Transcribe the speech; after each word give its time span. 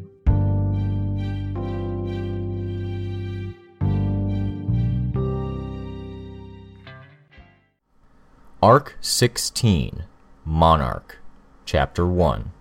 Arc 8.63 8.97
16 9.01 10.05
Monarch, 10.45 11.19
Chapter 11.65 12.07
1 12.07 12.53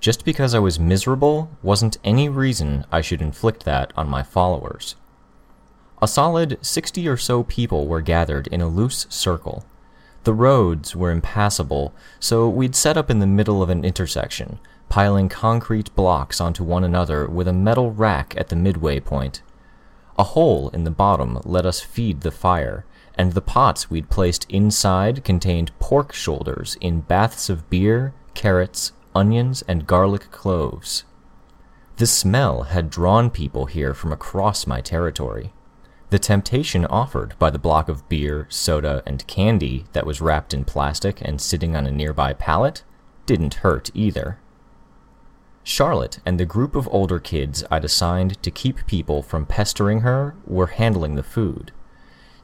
Just 0.00 0.26
because 0.26 0.54
I 0.54 0.58
was 0.58 0.78
miserable 0.78 1.50
wasn't 1.62 1.96
any 2.04 2.28
reason 2.28 2.84
I 2.92 3.00
should 3.00 3.22
inflict 3.22 3.64
that 3.64 3.94
on 3.96 4.06
my 4.08 4.22
followers. 4.22 4.96
A 6.02 6.08
solid 6.08 6.58
60 6.60 7.08
or 7.08 7.16
so 7.16 7.42
people 7.42 7.86
were 7.86 8.02
gathered 8.02 8.48
in 8.48 8.60
a 8.60 8.68
loose 8.68 9.06
circle. 9.08 9.64
The 10.24 10.34
roads 10.34 10.94
were 10.94 11.10
impassable, 11.10 11.94
so 12.20 12.48
we'd 12.48 12.76
set 12.76 12.98
up 12.98 13.10
in 13.10 13.20
the 13.20 13.26
middle 13.26 13.62
of 13.62 13.70
an 13.70 13.82
intersection, 13.82 14.58
piling 14.90 15.30
concrete 15.30 15.94
blocks 15.94 16.38
onto 16.40 16.64
one 16.64 16.84
another 16.84 17.26
with 17.26 17.48
a 17.48 17.52
metal 17.52 17.92
rack 17.92 18.34
at 18.36 18.48
the 18.48 18.56
midway 18.56 19.00
point. 19.00 19.40
A 20.18 20.24
hole 20.24 20.68
in 20.70 20.84
the 20.84 20.90
bottom 20.90 21.40
let 21.44 21.64
us 21.64 21.80
feed 21.80 22.20
the 22.20 22.30
fire, 22.30 22.84
and 23.14 23.32
the 23.32 23.40
pots 23.40 23.90
we'd 23.90 24.10
placed 24.10 24.44
inside 24.50 25.24
contained 25.24 25.70
pork 25.78 26.12
shoulders 26.12 26.76
in 26.80 27.00
baths 27.00 27.48
of 27.48 27.70
beer, 27.70 28.12
carrots, 28.34 28.92
onions, 29.14 29.62
and 29.66 29.86
garlic 29.86 30.30
cloves. 30.30 31.04
The 31.96 32.06
smell 32.06 32.64
had 32.64 32.90
drawn 32.90 33.30
people 33.30 33.64
here 33.64 33.94
from 33.94 34.12
across 34.12 34.66
my 34.66 34.82
territory. 34.82 35.54
The 36.10 36.18
temptation 36.20 36.86
offered 36.86 37.36
by 37.38 37.50
the 37.50 37.58
block 37.58 37.88
of 37.88 38.08
beer, 38.08 38.46
soda, 38.48 39.02
and 39.06 39.26
candy 39.26 39.86
that 39.92 40.06
was 40.06 40.20
wrapped 40.20 40.54
in 40.54 40.64
plastic 40.64 41.20
and 41.20 41.40
sitting 41.40 41.74
on 41.74 41.86
a 41.86 41.90
nearby 41.90 42.32
pallet 42.32 42.84
didn't 43.26 43.54
hurt 43.54 43.90
either. 43.92 44.38
Charlotte 45.64 46.20
and 46.24 46.38
the 46.38 46.46
group 46.46 46.76
of 46.76 46.88
older 46.92 47.18
kids 47.18 47.64
I'd 47.72 47.84
assigned 47.84 48.40
to 48.44 48.52
keep 48.52 48.86
people 48.86 49.20
from 49.20 49.46
pestering 49.46 50.02
her 50.02 50.36
were 50.46 50.68
handling 50.68 51.16
the 51.16 51.24
food. 51.24 51.72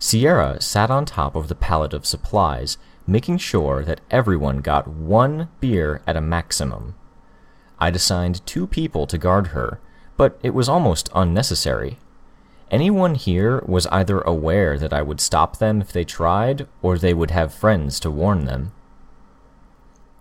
Sierra 0.00 0.60
sat 0.60 0.90
on 0.90 1.04
top 1.04 1.36
of 1.36 1.46
the 1.46 1.54
pallet 1.54 1.94
of 1.94 2.04
supplies, 2.04 2.78
making 3.06 3.38
sure 3.38 3.84
that 3.84 4.00
everyone 4.10 4.58
got 4.58 4.88
one 4.88 5.48
beer 5.60 6.02
at 6.04 6.16
a 6.16 6.20
maximum. 6.20 6.96
I'd 7.78 7.94
assigned 7.94 8.44
two 8.44 8.66
people 8.66 9.06
to 9.06 9.16
guard 9.16 9.48
her, 9.48 9.78
but 10.16 10.40
it 10.42 10.54
was 10.54 10.68
almost 10.68 11.08
unnecessary. 11.14 11.98
Anyone 12.72 13.16
here 13.16 13.62
was 13.66 13.86
either 13.88 14.22
aware 14.22 14.78
that 14.78 14.94
I 14.94 15.02
would 15.02 15.20
stop 15.20 15.58
them 15.58 15.82
if 15.82 15.92
they 15.92 16.04
tried, 16.04 16.66
or 16.80 16.96
they 16.96 17.12
would 17.12 17.30
have 17.30 17.52
friends 17.52 18.00
to 18.00 18.10
warn 18.10 18.46
them. 18.46 18.72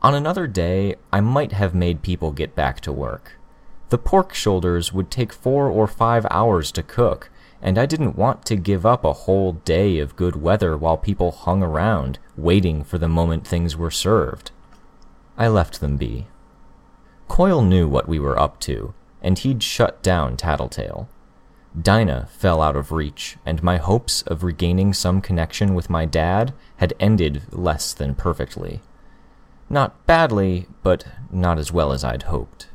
On 0.02 0.14
another 0.14 0.48
day, 0.48 0.96
I 1.14 1.22
might 1.22 1.54
have 1.54 1.74
made 1.74 2.02
people 2.02 2.34
get 2.34 2.54
back 2.54 2.82
to 2.82 2.92
work. 2.92 3.40
The 3.88 3.98
pork 3.98 4.34
shoulders 4.34 4.92
would 4.92 5.10
take 5.10 5.32
four 5.32 5.70
or 5.70 5.88
five 5.88 6.26
hours 6.30 6.74
to 6.74 6.84
cook, 6.84 7.30
and 7.62 7.78
I 7.78 7.86
didn't 7.86 8.18
want 8.18 8.44
to 8.48 8.58
give 8.58 8.86
up 8.86 9.06
a 9.06 9.14
whole 9.14 9.54
day 9.54 10.00
of 10.00 10.18
good 10.18 10.36
weather 10.36 10.76
while 10.76 10.98
people 10.98 11.32
hung 11.32 11.64
around, 11.64 12.20
waiting 12.36 12.84
for 12.84 12.98
the 12.98 13.08
moment 13.08 13.48
things 13.48 13.78
were 13.78 13.92
served. 13.92 14.52
I 15.38 15.48
left 15.48 15.80
them 15.80 15.96
be. 15.96 16.28
Coil 17.30 17.62
knew 17.62 17.88
what 17.88 18.10
we 18.10 18.20
were 18.20 18.38
up 18.38 18.60
to, 18.62 18.94
and 19.22 19.40
he'd 19.40 19.64
shut 19.64 20.04
down 20.04 20.36
Tattletale. 20.36 21.08
Dinah 21.80 22.28
fell 22.32 22.62
out 22.62 22.76
of 22.76 22.92
reach, 22.92 23.38
and 23.46 23.64
my 23.64 23.78
hopes 23.78 24.24
of 24.24 24.44
regaining 24.44 24.94
some 24.94 25.22
connection 25.22 25.74
with 25.74 25.90
my 25.90 26.06
dad 26.06 26.54
had 26.78 26.94
ended 27.00 27.44
less 27.52 27.94
than 27.94 28.16
perfectly. 28.16 28.82
Not 29.70 30.06
badly, 30.06 30.68
but 30.84 31.06
not 31.32 31.58
as 31.58 31.72
well 31.72 31.94
as 31.94 32.04
I'd 32.04 32.24
hoped. 32.24 32.68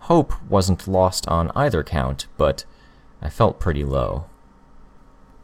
Hope 0.00 0.32
wasn't 0.48 0.86
lost 0.86 1.26
on 1.28 1.50
either 1.56 1.82
count, 1.82 2.28
but 2.36 2.64
I 3.20 3.30
felt 3.30 3.58
pretty 3.58 3.84
low. 3.84 4.26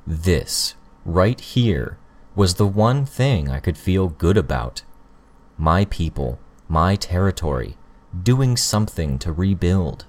This, 0.07 0.77
right 1.05 1.41
here, 1.41 1.99
was 2.37 2.55
the 2.55 2.67
one 2.67 3.05
thing 3.05 3.51
I 3.51 3.59
could 3.59 3.77
feel 3.77 4.09
good 4.09 4.37
about. 4.37 4.83
My 5.59 5.87
people, 5.87 6.39
my 6.69 6.95
territory, 6.95 7.77
doing 8.23 8.57
something 8.57 9.19
to 9.19 9.33
rebuild. 9.33 10.05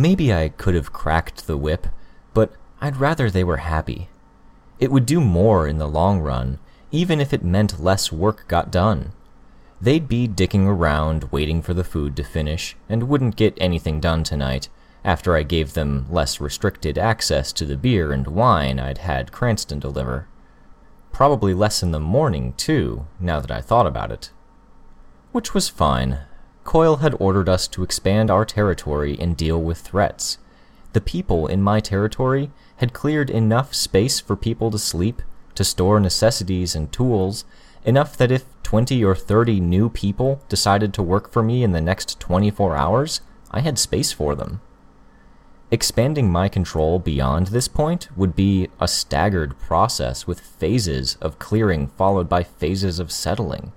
Maybe 0.00 0.32
I 0.32 0.48
could 0.48 0.74
have 0.74 0.94
cracked 0.94 1.46
the 1.46 1.58
whip, 1.58 1.86
but 2.32 2.54
I'd 2.80 2.96
rather 2.96 3.28
they 3.28 3.44
were 3.44 3.58
happy. 3.58 4.08
It 4.78 4.90
would 4.90 5.04
do 5.04 5.20
more 5.20 5.68
in 5.68 5.76
the 5.76 5.86
long 5.86 6.20
run, 6.20 6.58
even 6.90 7.20
if 7.20 7.34
it 7.34 7.44
meant 7.44 7.84
less 7.84 8.10
work 8.10 8.48
got 8.48 8.70
done. 8.70 9.12
They'd 9.78 10.08
be 10.08 10.26
dicking 10.26 10.66
around 10.66 11.24
waiting 11.30 11.60
for 11.60 11.74
the 11.74 11.84
food 11.84 12.16
to 12.16 12.24
finish 12.24 12.78
and 12.88 13.10
wouldn't 13.10 13.36
get 13.36 13.58
anything 13.60 14.00
done 14.00 14.24
tonight 14.24 14.70
after 15.04 15.36
I 15.36 15.42
gave 15.42 15.74
them 15.74 16.06
less 16.08 16.40
restricted 16.40 16.96
access 16.96 17.52
to 17.52 17.66
the 17.66 17.76
beer 17.76 18.10
and 18.10 18.26
wine 18.26 18.80
I'd 18.80 19.04
had 19.04 19.32
Cranston 19.32 19.80
deliver. 19.80 20.26
Probably 21.12 21.52
less 21.52 21.82
in 21.82 21.90
the 21.90 22.00
morning, 22.00 22.54
too, 22.54 23.06
now 23.20 23.38
that 23.40 23.50
I 23.50 23.60
thought 23.60 23.86
about 23.86 24.10
it. 24.10 24.30
Which 25.32 25.52
was 25.52 25.68
fine. 25.68 26.20
Coil 26.64 26.96
had 26.96 27.16
ordered 27.18 27.48
us 27.48 27.66
to 27.68 27.82
expand 27.82 28.30
our 28.30 28.44
territory 28.44 29.16
and 29.18 29.36
deal 29.36 29.60
with 29.60 29.78
threats. 29.78 30.38
The 30.92 31.00
people 31.00 31.46
in 31.46 31.62
my 31.62 31.80
territory 31.80 32.50
had 32.76 32.92
cleared 32.92 33.30
enough 33.30 33.74
space 33.74 34.20
for 34.20 34.36
people 34.36 34.70
to 34.70 34.78
sleep, 34.78 35.22
to 35.54 35.64
store 35.64 36.00
necessities 36.00 36.74
and 36.74 36.92
tools, 36.92 37.44
enough 37.84 38.16
that 38.16 38.30
if 38.30 38.44
20 38.62 39.02
or 39.04 39.14
30 39.14 39.60
new 39.60 39.88
people 39.88 40.42
decided 40.48 40.92
to 40.94 41.02
work 41.02 41.32
for 41.32 41.42
me 41.42 41.62
in 41.62 41.72
the 41.72 41.80
next 41.80 42.20
24 42.20 42.76
hours, 42.76 43.20
I 43.50 43.60
had 43.60 43.78
space 43.78 44.12
for 44.12 44.34
them. 44.34 44.60
Expanding 45.72 46.30
my 46.30 46.48
control 46.48 46.98
beyond 46.98 47.48
this 47.48 47.68
point 47.68 48.08
would 48.16 48.34
be 48.34 48.68
a 48.80 48.88
staggered 48.88 49.58
process 49.58 50.26
with 50.26 50.40
phases 50.40 51.16
of 51.20 51.38
clearing 51.38 51.88
followed 51.96 52.28
by 52.28 52.42
phases 52.42 52.98
of 52.98 53.12
settling. 53.12 53.72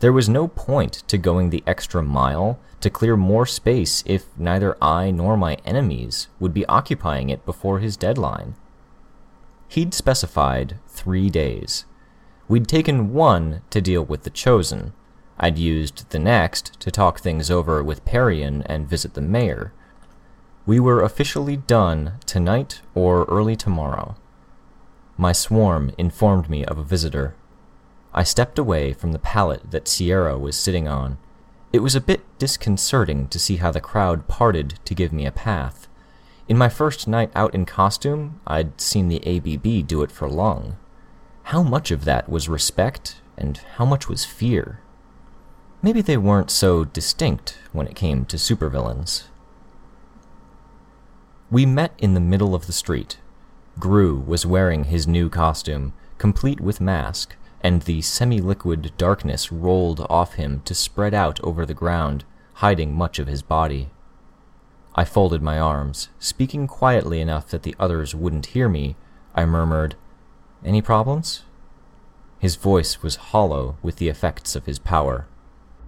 There 0.00 0.12
was 0.12 0.28
no 0.28 0.48
point 0.48 1.02
to 1.08 1.18
going 1.18 1.50
the 1.50 1.64
extra 1.66 2.02
mile 2.02 2.58
to 2.80 2.90
clear 2.90 3.16
more 3.16 3.46
space 3.46 4.02
if 4.06 4.26
neither 4.36 4.76
I 4.82 5.10
nor 5.10 5.36
my 5.36 5.56
enemies 5.64 6.28
would 6.38 6.52
be 6.52 6.66
occupying 6.66 7.30
it 7.30 7.46
before 7.46 7.78
his 7.78 7.96
deadline. 7.96 8.54
He'd 9.68 9.94
specified 9.94 10.78
three 10.86 11.30
days. 11.30 11.86
We'd 12.48 12.68
taken 12.68 13.12
one 13.12 13.62
to 13.70 13.80
deal 13.80 14.04
with 14.04 14.24
the 14.24 14.30
Chosen. 14.30 14.92
I'd 15.38 15.58
used 15.58 16.10
the 16.10 16.18
next 16.18 16.78
to 16.80 16.90
talk 16.90 17.20
things 17.20 17.50
over 17.50 17.82
with 17.82 18.04
Parian 18.04 18.62
and 18.62 18.88
visit 18.88 19.14
the 19.14 19.22
mayor 19.22 19.72
we 20.66 20.80
were 20.80 21.02
officially 21.02 21.56
done 21.56 22.14
tonight 22.24 22.80
or 22.94 23.24
early 23.24 23.54
tomorrow. 23.54 24.16
My 25.18 25.32
swarm 25.32 25.92
informed 25.98 26.48
me 26.48 26.64
of 26.64 26.78
a 26.78 26.82
visitor. 26.82 27.34
I 28.14 28.22
stepped 28.22 28.60
away 28.60 28.92
from 28.92 29.10
the 29.10 29.18
pallet 29.18 29.72
that 29.72 29.88
Sierra 29.88 30.38
was 30.38 30.56
sitting 30.56 30.86
on. 30.86 31.18
It 31.72 31.80
was 31.80 31.96
a 31.96 32.00
bit 32.00 32.22
disconcerting 32.38 33.26
to 33.28 33.38
see 33.40 33.56
how 33.56 33.72
the 33.72 33.80
crowd 33.80 34.28
parted 34.28 34.78
to 34.84 34.94
give 34.94 35.12
me 35.12 35.26
a 35.26 35.32
path. 35.32 35.88
In 36.46 36.56
my 36.56 36.68
first 36.68 37.08
night 37.08 37.32
out 37.34 37.52
in 37.54 37.66
costume, 37.66 38.40
I'd 38.46 38.80
seen 38.80 39.08
the 39.08 39.20
ABB 39.26 39.88
do 39.88 40.02
it 40.02 40.12
for 40.12 40.28
Lung. 40.28 40.76
How 41.44 41.64
much 41.64 41.90
of 41.90 42.04
that 42.04 42.28
was 42.28 42.48
respect, 42.48 43.16
and 43.36 43.58
how 43.76 43.84
much 43.84 44.08
was 44.08 44.24
fear? 44.24 44.78
Maybe 45.82 46.00
they 46.00 46.16
weren't 46.16 46.52
so 46.52 46.84
distinct 46.84 47.58
when 47.72 47.88
it 47.88 47.96
came 47.96 48.24
to 48.26 48.36
supervillains. 48.36 49.24
We 51.50 51.66
met 51.66 51.92
in 51.98 52.14
the 52.14 52.20
middle 52.20 52.54
of 52.54 52.66
the 52.66 52.72
street. 52.72 53.18
Grue 53.80 54.20
was 54.20 54.46
wearing 54.46 54.84
his 54.84 55.08
new 55.08 55.28
costume, 55.28 55.92
complete 56.18 56.60
with 56.60 56.80
mask, 56.80 57.36
and 57.64 57.82
the 57.82 58.02
semi 58.02 58.40
liquid 58.42 58.92
darkness 58.98 59.50
rolled 59.50 60.06
off 60.10 60.34
him 60.34 60.60
to 60.66 60.74
spread 60.74 61.14
out 61.14 61.40
over 61.40 61.64
the 61.64 61.72
ground, 61.72 62.22
hiding 62.56 62.94
much 62.94 63.18
of 63.18 63.26
his 63.26 63.40
body. 63.40 63.88
I 64.94 65.04
folded 65.06 65.40
my 65.40 65.58
arms, 65.58 66.10
speaking 66.18 66.66
quietly 66.66 67.22
enough 67.22 67.48
that 67.48 67.62
the 67.62 67.74
others 67.80 68.14
wouldn't 68.14 68.46
hear 68.46 68.68
me. 68.68 68.96
I 69.34 69.46
murmured, 69.46 69.96
Any 70.62 70.82
problems? 70.82 71.44
His 72.38 72.56
voice 72.56 73.02
was 73.02 73.32
hollow 73.32 73.78
with 73.82 73.96
the 73.96 74.08
effects 74.08 74.54
of 74.54 74.66
his 74.66 74.78
power. 74.78 75.26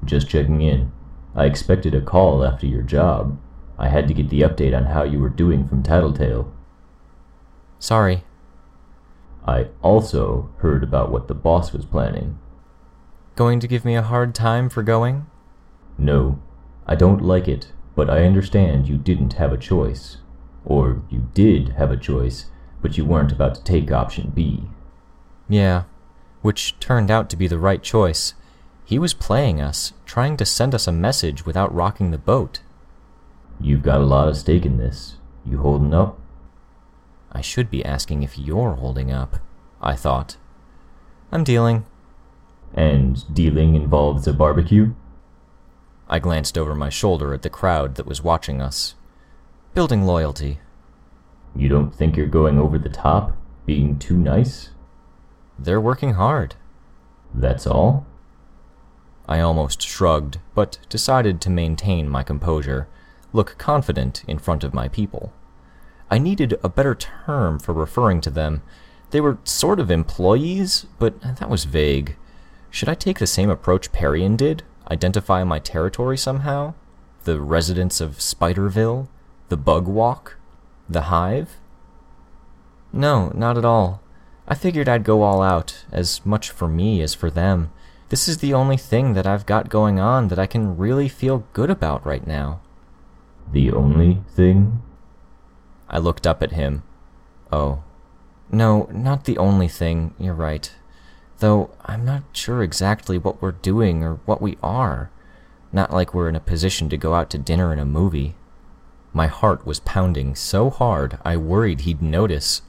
Just 0.03 0.31
checking 0.31 0.63
in. 0.63 0.91
I 1.35 1.45
expected 1.45 1.95
a 1.95 2.01
call 2.01 2.43
after 2.43 2.67
your 2.67 2.83
job. 2.83 3.39
I 3.79 3.89
had 3.89 4.09
to 4.09 4.15
get 4.15 4.31
the 4.31 4.41
update 4.41 4.75
on 4.75 4.87
how 4.87 5.03
you 5.03 5.21
were 5.21 5.29
doing 5.29 5.69
from 5.69 5.83
Tattletale. 5.83 6.51
Sorry. 7.79 8.25
I 9.47 9.69
also 9.81 10.51
heard 10.59 10.83
about 10.83 11.11
what 11.11 11.29
the 11.29 11.35
boss 11.35 11.73
was 11.73 11.85
planning. 11.85 12.39
Going 13.37 13.61
to 13.61 13.69
give 13.69 13.85
me 13.85 13.95
a 13.95 14.03
hard 14.03 14.35
time 14.35 14.69
for 14.69 14.83
going? 14.83 15.27
No, 15.97 16.41
I 16.87 16.95
don't 16.97 17.23
like 17.23 17.47
it, 17.47 17.73
but 17.95 18.11
I 18.11 18.25
understand 18.25 18.89
you 18.89 18.97
didn't 18.97 19.35
have 19.35 19.53
a 19.53 19.59
choice. 19.59 20.19
Or 20.65 21.03
you 21.09 21.29
did 21.33 21.71
have 21.71 21.91
a 21.93 21.97
choice, 21.97 22.47
but 22.83 22.99
you 22.99 23.05
weren't 23.05 23.33
about 23.33 23.55
to 23.55 23.63
take 23.63 23.93
option 23.93 24.33
B. 24.35 24.65
Yeah, 25.49 25.85
which 26.43 26.79
turned 26.81 27.11
out 27.11 27.31
to 27.31 27.37
be 27.37 27.47
the 27.47 27.59
right 27.59 27.83
choice. 27.83 28.35
He 28.85 28.99
was 28.99 29.15
playing 29.15 29.61
us, 29.61 29.93
trying 30.05 30.37
to 30.39 30.45
send 30.45 30.75
us 30.75 30.87
a 30.87 30.93
message 30.93 31.47
without 31.47 31.75
rocking 31.75 32.11
the 32.11 32.19
boat. 32.19 32.61
You've 33.61 33.83
got 33.83 34.01
a 34.01 34.05
lot 34.05 34.29
of 34.29 34.37
stake 34.37 34.67
in 34.67 34.77
this. 34.77 35.17
You 35.45 35.59
holding 35.59 35.95
up? 35.95 36.19
I 37.37 37.43
should 37.43 37.71
be 37.71 37.85
asking 37.85 38.23
if 38.23 38.39
you're 38.39 38.77
holding 38.77 39.13
up, 39.13 39.37
I 39.83 39.95
thought. 39.95 40.39
I'm 41.31 41.45
dealing. 41.45 41.85
And 42.73 43.23
dealing 43.35 43.75
involves 43.75 44.27
a 44.27 44.33
barbecue? 44.33 44.95
I 46.09 46.19
glanced 46.19 46.57
over 46.57 46.75
my 46.75 46.89
shoulder 46.89 47.35
at 47.35 47.43
the 47.43 47.51
crowd 47.51 47.97
that 47.97 48.07
was 48.07 48.25
watching 48.25 48.63
us. 48.63 48.95
Building 49.75 50.07
loyalty. 50.07 50.61
You 51.55 51.69
don't 51.69 51.95
think 51.95 52.17
you're 52.17 52.25
going 52.25 52.59
over 52.59 52.79
the 52.79 52.89
top? 52.89 53.37
Being 53.67 53.99
too 53.99 54.17
nice? 54.17 54.71
They're 55.59 55.79
working 55.79 56.15
hard. 56.15 56.55
That's 57.35 57.67
all? 57.67 58.07
I 59.29 59.41
almost 59.41 59.83
shrugged, 59.83 60.39
but 60.55 60.79
decided 60.89 61.43
to 61.43 61.51
maintain 61.51 62.09
my 62.09 62.23
composure, 62.23 62.89
look 63.35 63.59
confident 63.59 64.25
in 64.27 64.39
front 64.39 64.65
of 64.65 64.73
my 64.73 64.89
people. 64.89 65.35
I 66.11 66.19
needed 66.19 66.59
a 66.63 66.69
better 66.69 66.95
term 66.95 67.59
for 67.59 67.73
referring 67.73 68.21
to 68.23 68.31
them. 68.31 68.63
They 69.11 69.21
were 69.21 69.39
sort 69.45 69.81
of 69.81 69.91
employees, 69.91 70.87
but 70.99 71.21
that 71.21 71.51
was 71.51 71.65
vague. 71.65 72.17
Should 72.71 72.89
I 72.89 72.95
take 72.95 73.19
the 73.19 73.27
same 73.27 73.51
approach 73.51 73.93
Parian 73.93 74.37
did? 74.37 74.63
Identify 74.91 75.43
my 75.45 75.59
territory 75.59 76.17
somehow? 76.17 76.75
The 77.25 77.41
residents 77.41 78.01
of 78.01 78.19
Spiderville? 78.19 79.09
The 79.49 79.57
Bug 79.57 79.89
Walk? 79.89 80.37
The 80.89 81.03
Hive? 81.03 81.57
No, 82.93 83.33
not 83.35 83.59
at 83.59 83.65
all. 83.65 84.01
I 84.49 84.55
figured 84.55 84.89
I'd 84.89 85.05
go 85.05 85.23
all 85.23 85.43
out, 85.43 85.85
as 85.91 86.25
much 86.25 86.51
for 86.51 86.69
me 86.69 87.03
as 87.03 87.15
for 87.15 87.31
them. 87.31 87.73
This 88.09 88.29
is 88.29 88.39
the 88.39 88.55
only 88.55 88.77
thing 88.77 89.15
that 89.15 89.27
I've 89.27 89.47
got 89.47 89.69
going 89.69 89.99
on 89.99 90.29
that 90.29 90.39
I 90.39 90.47
can 90.47 90.77
really 90.77 91.09
feel 91.09 91.45
good 91.53 91.71
about 91.71 92.07
right 92.07 92.25
now. 92.25 92.61
The 93.51 93.73
only 93.73 94.23
thing? 94.31 94.83
I 95.89 95.99
looked 95.99 96.27
up 96.27 96.43
at 96.43 96.53
him. 96.53 96.83
Oh. 97.53 97.83
No, 98.51 98.89
not 98.93 99.25
the 99.25 99.39
only 99.39 99.69
thing, 99.69 100.15
you're 100.19 100.35
right. 100.35 100.73
Though 101.39 101.71
I'm 101.85 102.05
not 102.05 102.23
sure 102.33 102.63
exactly 102.63 103.19
what 103.19 103.43
we're 103.43 103.53
doing 103.53 104.03
or 104.03 104.15
what 104.25 104.41
we 104.41 104.57
are. 104.63 105.11
Not 105.73 105.93
like 105.93 106.15
we're 106.15 106.29
in 106.29 106.37
a 106.37 106.41
position 106.41 106.89
to 106.89 106.97
go 106.97 107.15
out 107.15 107.29
to 107.31 107.39
dinner 107.39 107.73
and 107.73 107.81
a 107.81 107.85
movie. 107.85 108.35
My 109.13 109.27
heart 109.27 109.67
was 109.67 109.81
pounding 109.81 110.35
so 110.35 110.71
hard 110.71 111.19
I 111.25 111.37
worried 111.37 111.81
he'd 111.83 112.03
notice. 112.03 112.63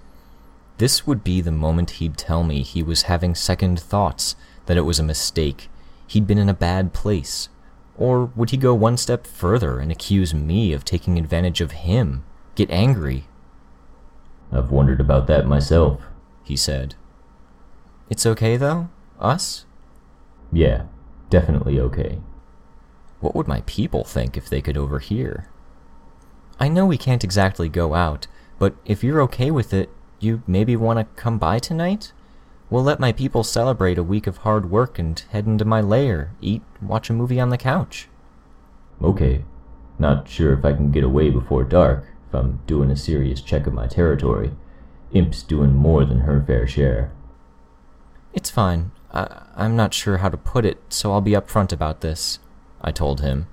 This 0.78 1.08
would 1.08 1.24
be 1.24 1.42
the 1.42 1.52
moment 1.52 1.92
he'd 1.92 2.18
tell 2.18 2.44
me 2.44 2.62
he 2.62 2.84
was 2.84 3.04
having 3.04 3.36
second 3.36 3.80
thoughts, 3.80 4.36
that 4.66 4.78
it 4.78 4.86
was 4.86 5.00
a 5.00 5.04
mistake, 5.04 5.70
he'd 6.06 6.28
been 6.28 6.38
in 6.38 6.50
a 6.50 6.54
bad 6.54 6.94
place. 6.94 7.50
Or 7.98 8.26
would 8.36 8.52
he 8.52 8.58
go 8.58 8.74
one 8.76 8.98
step 8.98 9.26
further 9.26 9.80
and 9.80 9.92
accuse 9.92 10.34
me 10.34 10.72
of 10.72 10.86
taking 10.86 11.18
advantage 11.18 11.62
of 11.62 11.72
him, 11.72 12.24
get 12.58 12.70
angry? 12.72 13.26
I've 14.52 14.72
wondered 14.72 15.00
about 15.00 15.28
that 15.28 15.46
myself, 15.46 16.02
he 16.44 16.58
said. 16.58 16.96
It's 18.10 18.26
okay 18.26 18.58
though? 18.58 18.90
Us? 19.20 19.66
Yeah, 20.52 20.86
definitely 21.30 21.80
okay. 21.80 22.20
What 23.20 23.36
would 23.36 23.48
my 23.48 23.62
people 23.66 24.04
think 24.04 24.36
if 24.36 24.50
they 24.50 24.62
could 24.62 24.76
overhear? 24.76 25.50
I 26.60 26.68
know 26.68 26.86
we 26.86 26.98
can't 26.98 27.24
exactly 27.24 27.70
go 27.70 27.94
out, 27.94 28.26
but 28.58 28.76
if 28.86 29.04
you're 29.04 29.22
okay 29.22 29.52
with 29.52 29.72
it, 29.74 29.90
you 30.20 30.42
maybe 30.48 30.76
want 30.76 30.98
to 30.98 31.22
come 31.22 31.38
by 31.38 31.60
tonight? 31.60 32.12
We'll 32.72 32.84
let 32.84 33.00
my 33.00 33.12
people 33.12 33.44
celebrate 33.44 34.00
a 34.00 34.04
week 34.04 34.26
of 34.26 34.38
hard 34.38 34.72
work 34.72 34.98
and 34.98 35.20
head 35.30 35.46
into 35.46 35.64
my 35.64 35.82
lair, 35.82 36.32
eat, 36.42 36.64
watch 36.82 37.10
a 37.10 37.14
movie 37.14 37.40
on 37.40 37.50
the 37.50 37.58
couch. 37.58 38.10
Okay. 39.02 39.46
Not 40.00 40.28
sure 40.28 40.54
if 40.54 40.66
I 40.66 40.74
can 40.74 40.92
get 40.92 41.04
away 41.04 41.30
before 41.30 41.64
dark, 41.64 42.06
I'm 42.38 42.62
doing 42.68 42.92
a 42.92 42.96
serious 42.96 43.42
check 43.42 43.68
of 43.68 43.74
my 43.74 43.88
territory. 43.88 44.52
Imp's 45.12 45.44
doing 45.44 45.74
more 45.74 46.06
than 46.06 46.22
her 46.22 46.44
fair 46.46 46.68
share. 46.68 47.12
It's 48.34 48.50
fine. 48.50 48.92
I, 49.12 49.44
I'm 49.56 49.76
not 49.76 49.94
sure 49.94 50.18
how 50.18 50.30
to 50.30 50.38
put 50.38 50.66
it, 50.66 50.80
so 50.90 51.12
I'll 51.12 51.22
be 51.22 51.32
upfront 51.32 51.72
about 51.72 52.02
this, 52.02 52.40
I 52.82 52.92
told 52.92 53.22
him. 53.22 53.48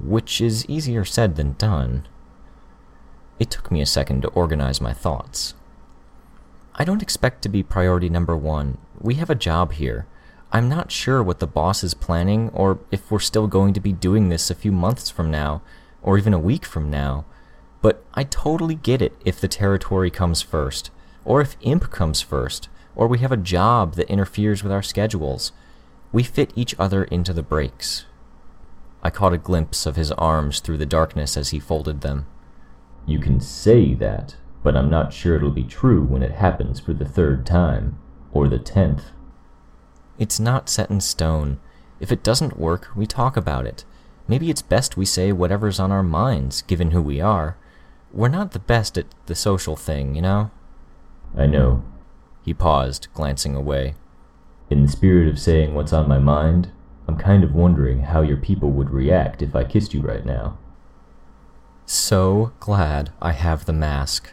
Which 0.00 0.40
is 0.40 0.66
easier 0.66 1.04
said 1.04 1.36
than 1.36 1.54
done. 1.54 2.06
It 3.38 3.50
took 3.50 3.70
me 3.70 3.80
a 3.80 3.86
second 3.86 4.22
to 4.22 4.28
organize 4.28 4.80
my 4.80 4.92
thoughts. 4.92 5.54
I 6.74 6.84
don't 6.84 7.02
expect 7.02 7.42
to 7.42 7.48
be 7.48 7.62
priority 7.62 8.08
number 8.08 8.36
one. 8.36 8.78
We 9.00 9.14
have 9.14 9.30
a 9.30 9.34
job 9.34 9.72
here. 9.72 10.06
I'm 10.52 10.68
not 10.68 10.92
sure 10.92 11.22
what 11.22 11.40
the 11.40 11.46
boss 11.46 11.82
is 11.82 11.94
planning, 11.94 12.50
or 12.50 12.78
if 12.90 13.10
we're 13.10 13.18
still 13.20 13.46
going 13.46 13.72
to 13.74 13.80
be 13.80 13.92
doing 13.92 14.28
this 14.28 14.50
a 14.50 14.54
few 14.54 14.72
months 14.72 15.10
from 15.10 15.30
now, 15.30 15.62
or 16.02 16.18
even 16.18 16.34
a 16.34 16.38
week 16.38 16.66
from 16.66 16.90
now. 16.90 17.24
But 17.82 18.02
I 18.14 18.24
totally 18.24 18.76
get 18.76 19.02
it 19.02 19.12
if 19.24 19.40
the 19.40 19.48
territory 19.48 20.10
comes 20.10 20.40
first, 20.40 20.90
or 21.24 21.40
if 21.40 21.56
Imp 21.60 21.90
comes 21.90 22.22
first, 22.22 22.68
or 22.94 23.06
we 23.06 23.18
have 23.18 23.32
a 23.32 23.36
job 23.36 23.94
that 23.94 24.10
interferes 24.10 24.62
with 24.62 24.72
our 24.72 24.82
schedules. 24.82 25.52
We 26.12 26.22
fit 26.22 26.52
each 26.54 26.74
other 26.78 27.04
into 27.04 27.32
the 27.32 27.42
breaks. 27.42 28.04
I 29.02 29.10
caught 29.10 29.32
a 29.32 29.38
glimpse 29.38 29.84
of 29.84 29.96
his 29.96 30.12
arms 30.12 30.60
through 30.60 30.78
the 30.78 30.86
darkness 30.86 31.36
as 31.36 31.50
he 31.50 31.58
folded 31.58 32.02
them. 32.02 32.26
You 33.04 33.18
can 33.18 33.40
say 33.40 33.94
that, 33.94 34.36
but 34.62 34.76
I'm 34.76 34.88
not 34.88 35.12
sure 35.12 35.34
it'll 35.34 35.50
be 35.50 35.64
true 35.64 36.04
when 36.04 36.22
it 36.22 36.32
happens 36.32 36.78
for 36.78 36.92
the 36.92 37.04
third 37.04 37.44
time, 37.44 37.98
or 38.32 38.46
the 38.46 38.60
tenth. 38.60 39.06
It's 40.18 40.38
not 40.38 40.68
set 40.68 40.90
in 40.90 41.00
stone. 41.00 41.58
If 41.98 42.12
it 42.12 42.22
doesn't 42.22 42.60
work, 42.60 42.90
we 42.94 43.06
talk 43.06 43.36
about 43.36 43.66
it. 43.66 43.84
Maybe 44.28 44.50
it's 44.50 44.62
best 44.62 44.96
we 44.96 45.04
say 45.04 45.32
whatever's 45.32 45.80
on 45.80 45.90
our 45.90 46.02
minds, 46.04 46.62
given 46.62 46.92
who 46.92 47.02
we 47.02 47.20
are. 47.20 47.56
We're 48.12 48.28
not 48.28 48.52
the 48.52 48.58
best 48.58 48.98
at 48.98 49.06
the 49.26 49.34
social 49.34 49.74
thing, 49.74 50.14
you 50.14 50.22
know? 50.22 50.50
I 51.36 51.46
know. 51.46 51.82
He 52.44 52.52
paused, 52.52 53.08
glancing 53.14 53.54
away. 53.54 53.94
In 54.68 54.82
the 54.82 54.92
spirit 54.92 55.28
of 55.28 55.38
saying 55.38 55.74
what's 55.74 55.92
on 55.92 56.08
my 56.08 56.18
mind, 56.18 56.72
I'm 57.08 57.16
kind 57.16 57.42
of 57.42 57.54
wondering 57.54 58.02
how 58.02 58.20
your 58.20 58.36
people 58.36 58.70
would 58.70 58.90
react 58.90 59.40
if 59.42 59.56
I 59.56 59.64
kissed 59.64 59.94
you 59.94 60.02
right 60.02 60.24
now. 60.26 60.58
So 61.86 62.52
glad 62.60 63.12
I 63.20 63.32
have 63.32 63.64
the 63.64 63.72
mask. 63.72 64.32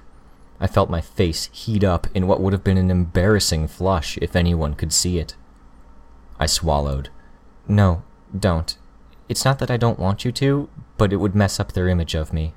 I 0.60 0.68
felt 0.68 0.90
my 0.90 1.02
face 1.02 1.50
heat 1.54 1.84
up 1.84 2.08
in 2.14 2.28
what 2.28 2.42
would 2.42 2.54
have 2.54 2.64
been 2.64 2.78
an 2.78 2.92
embarrassing 2.92 3.68
flush 3.70 4.18
if 4.22 4.36
anyone 4.36 4.76
could 4.76 4.92
see 4.92 5.20
it. 5.20 5.36
I 6.38 6.46
swallowed. 6.46 7.10
No, 7.68 8.04
don't. 8.38 8.78
It's 9.30 9.46
not 9.46 9.60
that 9.60 9.72
I 9.72 9.78
don't 9.78 10.00
want 10.00 10.26
you 10.26 10.32
to, 10.34 10.70
but 10.98 11.14
it 11.14 11.18
would 11.18 11.36
mess 11.36 11.60
up 11.60 11.72
their 11.72 11.88
image 11.88 12.14
of 12.16 12.34
me. 12.34 12.54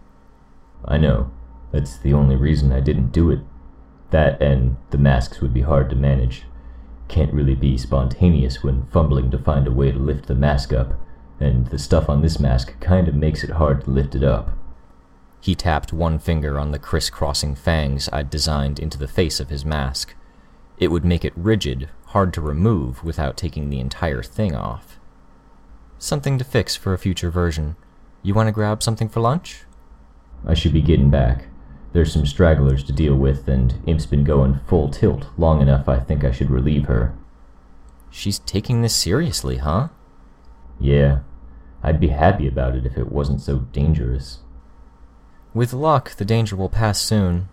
I 0.85 0.99
know. 0.99 1.31
That's 1.71 1.97
the 1.97 2.13
only 2.13 2.37
reason 2.37 2.73
I 2.73 2.81
didn't 2.81 3.13
do 3.13 3.31
it. 3.31 3.41
That 4.11 4.41
and 4.43 4.77
the 4.91 4.99
masks 4.99 5.41
would 5.41 5.55
be 5.55 5.63
hard 5.63 5.89
to 5.91 5.97
manage. 5.97 6.45
Can't 7.09 7.33
really 7.33 7.55
be 7.55 7.79
spontaneous 7.79 8.63
when 8.63 8.87
fumbling 8.87 9.31
to 9.31 9.39
find 9.39 9.67
a 9.67 9.73
way 9.73 9.91
to 9.91 9.99
lift 9.99 10.27
the 10.27 10.35
mask 10.35 10.73
up, 10.73 10.95
and 11.41 11.67
the 11.69 11.79
stuff 11.79 12.09
on 12.09 12.21
this 12.21 12.39
mask 12.39 12.79
kinda 12.81 13.13
makes 13.13 13.43
it 13.43 13.51
hard 13.51 13.85
to 13.85 13.91
lift 13.91 14.15
it 14.15 14.23
up. 14.23 14.51
He 15.41 15.55
tapped 15.55 15.93
one 15.93 16.19
finger 16.19 16.59
on 16.59 16.71
the 16.71 16.79
crisscrossing 16.79 17.57
fangs 17.57 18.09
I'd 18.13 18.31
designed 18.31 18.79
into 18.79 18.99
the 18.99 19.09
face 19.09 19.41
of 19.41 19.49
his 19.51 19.65
mask. 19.65 20.15
It 20.79 20.89
would 20.89 21.05
make 21.05 21.25
it 21.25 21.33
rigid, 21.37 21.89
hard 22.07 22.33
to 22.35 22.41
remove 22.41 23.03
without 23.03 23.37
taking 23.37 23.69
the 23.69 23.81
entire 23.81 24.23
thing 24.23 24.55
off. 24.55 25.01
Something 25.99 26.39
to 26.39 26.45
fix 26.45 26.77
for 26.77 26.93
a 26.93 26.99
future 26.99 27.31
version. 27.31 27.77
You 28.23 28.35
want 28.35 28.49
to 28.49 28.53
grab 28.53 28.83
something 28.83 29.09
for 29.09 29.21
lunch? 29.21 29.65
I 30.47 30.55
should 30.55 30.73
be 30.73 30.83
getting 30.83 31.11
back. 31.11 31.47
There's 31.93 32.13
some 32.13 32.27
stragglers 32.27 32.83
to 32.85 32.93
deal 32.93 33.15
with, 33.15 33.49
and 33.49 33.75
Imp's 33.87 34.07
been 34.07 34.25
going 34.25 34.61
full 34.67 34.89
tilt 34.89 35.27
long 35.37 35.61
enough 35.61 35.89
I 35.89 35.99
think 36.01 36.25
I 36.25 36.33
should 36.33 36.51
relieve 36.51 36.87
her. 36.87 37.15
She's 38.11 38.39
taking 38.41 38.83
this 38.83 38.95
seriously, 38.95 39.59
huh? 39.59 39.89
Yeah. 40.81 41.21
I'd 41.83 42.01
be 42.01 42.09
happy 42.09 42.47
about 42.47 42.77
it 42.77 42.87
if 42.87 42.97
it 42.97 43.13
wasn't 43.13 43.41
so 43.41 43.59
dangerous. 43.73 44.39
With 45.55 45.73
luck, 45.73 46.17
the 46.17 46.25
danger 46.25 46.57
will 46.57 46.69
pass 46.69 47.01
soon. 47.01 47.49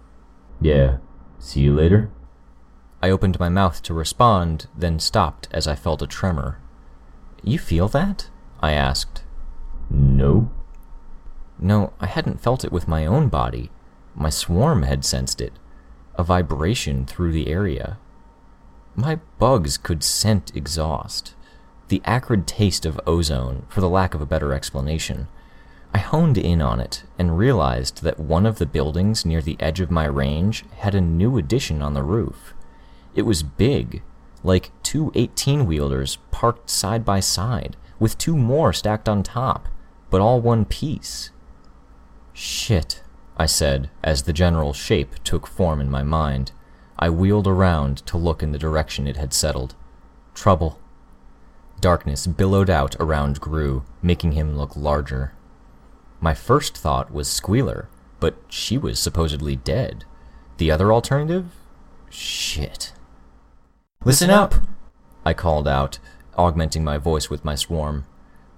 Yeah. 0.62 0.98
See 1.38 1.62
you 1.62 1.74
later? 1.74 2.10
I 3.02 3.10
opened 3.10 3.40
my 3.40 3.50
mouth 3.50 3.82
to 3.84 3.94
respond, 3.94 4.68
then 4.78 5.00
stopped 5.00 5.48
as 5.52 5.68
I 5.68 5.76
felt 5.76 6.02
a 6.02 6.08
tremor. 6.08 6.60
You 7.44 7.58
feel 7.58 7.88
that? 7.90 8.30
I 8.62 8.74
asked. 8.74 9.24
No. 9.90 10.52
No, 11.60 11.94
I 12.00 12.06
hadn't 12.08 12.42
felt 12.42 12.64
it 12.64 12.72
with 12.72 12.88
my 12.88 13.06
own 13.06 13.28
body. 13.28 13.70
My 14.16 14.30
swarm 14.30 14.84
had 14.84 15.04
sensed 15.04 15.42
it. 15.42 15.54
A 16.16 16.24
vibration 16.24 17.06
through 17.06 17.32
the 17.32 17.48
area. 17.48 17.98
My 18.96 19.20
bugs 19.38 19.78
could 19.78 20.04
scent 20.04 20.56
exhaust. 20.56 21.36
The 21.90 22.02
acrid 22.06 22.48
taste 22.48 22.86
of 22.86 23.00
ozone, 23.06 23.66
for 23.70 23.82
the 23.82 23.90
lack 23.90 24.14
of 24.14 24.22
a 24.22 24.26
better 24.26 24.54
explanation. 24.54 25.28
I 25.94 25.98
honed 25.98 26.38
in 26.38 26.62
on 26.62 26.80
it 26.80 27.04
and 27.18 27.38
realized 27.38 28.04
that 28.04 28.20
one 28.20 28.46
of 28.46 28.58
the 28.58 28.66
buildings 28.66 29.26
near 29.26 29.42
the 29.42 29.58
edge 29.60 29.80
of 29.80 29.90
my 29.90 30.06
range 30.06 30.64
had 30.78 30.94
a 30.94 31.02
new 31.02 31.38
addition 31.38 31.82
on 31.82 31.94
the 31.94 32.04
roof. 32.04 32.54
It 33.16 33.24
was 33.24 33.42
big, 33.42 34.02
like 34.44 34.72
two 34.84 35.12
18 35.16 35.66
wheelers 35.66 36.18
parked 36.32 36.70
side 36.70 37.04
by 37.04 37.20
side, 37.20 37.76
with 38.00 38.18
two 38.18 38.38
more 38.38 38.72
stacked 38.72 39.10
on 39.10 39.24
top, 39.24 39.68
but 40.10 40.22
all 40.22 40.40
one 40.40 40.64
piece. 40.64 41.32
Shit, 42.34 43.02
I 43.38 43.46
said 43.46 43.90
as 44.04 44.24
the 44.24 44.34
general 44.34 44.74
shape 44.74 45.16
took 45.24 45.48
form 45.48 45.80
in 45.80 45.90
my 45.90 46.04
mind. 46.04 46.52
I 46.98 47.10
wheeled 47.10 47.48
around 47.48 47.98
to 48.08 48.18
look 48.18 48.44
in 48.44 48.52
the 48.52 48.58
direction 48.60 49.08
it 49.08 49.18
had 49.18 49.34
settled. 49.34 49.76
Trouble. 50.34 50.80
Darkness 51.80 52.28
billowed 52.28 52.70
out 52.70 52.96
around 53.00 53.40
Grue, 53.40 53.84
making 54.02 54.34
him 54.34 54.58
look 54.58 54.76
larger. 54.76 55.34
My 56.20 56.34
first 56.34 56.78
thought 56.78 57.14
was 57.14 57.30
Squealer, 57.30 57.88
but 58.20 58.36
she 58.50 58.78
was 58.78 59.00
supposedly 59.00 59.56
dead. 59.56 60.04
The 60.58 60.72
other 60.72 60.92
alternative? 60.92 61.52
Shit. 62.10 62.92
Listen 64.04 64.30
up! 64.30 64.56
I 65.26 65.34
called 65.34 65.68
out, 65.68 66.00
augmenting 66.38 66.84
my 66.84 66.98
voice 66.98 67.30
with 67.30 67.46
my 67.46 67.56
swarm. 67.56 68.06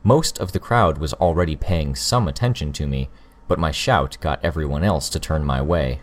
Most 0.03 0.39
of 0.39 0.51
the 0.51 0.59
crowd 0.59 0.97
was 0.97 1.13
already 1.13 1.55
paying 1.55 1.95
some 1.95 2.27
attention 2.27 2.73
to 2.73 2.87
me, 2.87 3.09
but 3.51 3.59
my 3.59 3.69
shout 3.69 4.17
got 4.21 4.39
everyone 4.45 4.81
else 4.81 5.09
to 5.09 5.19
turn 5.19 5.43
my 5.43 5.61
way. 5.61 5.99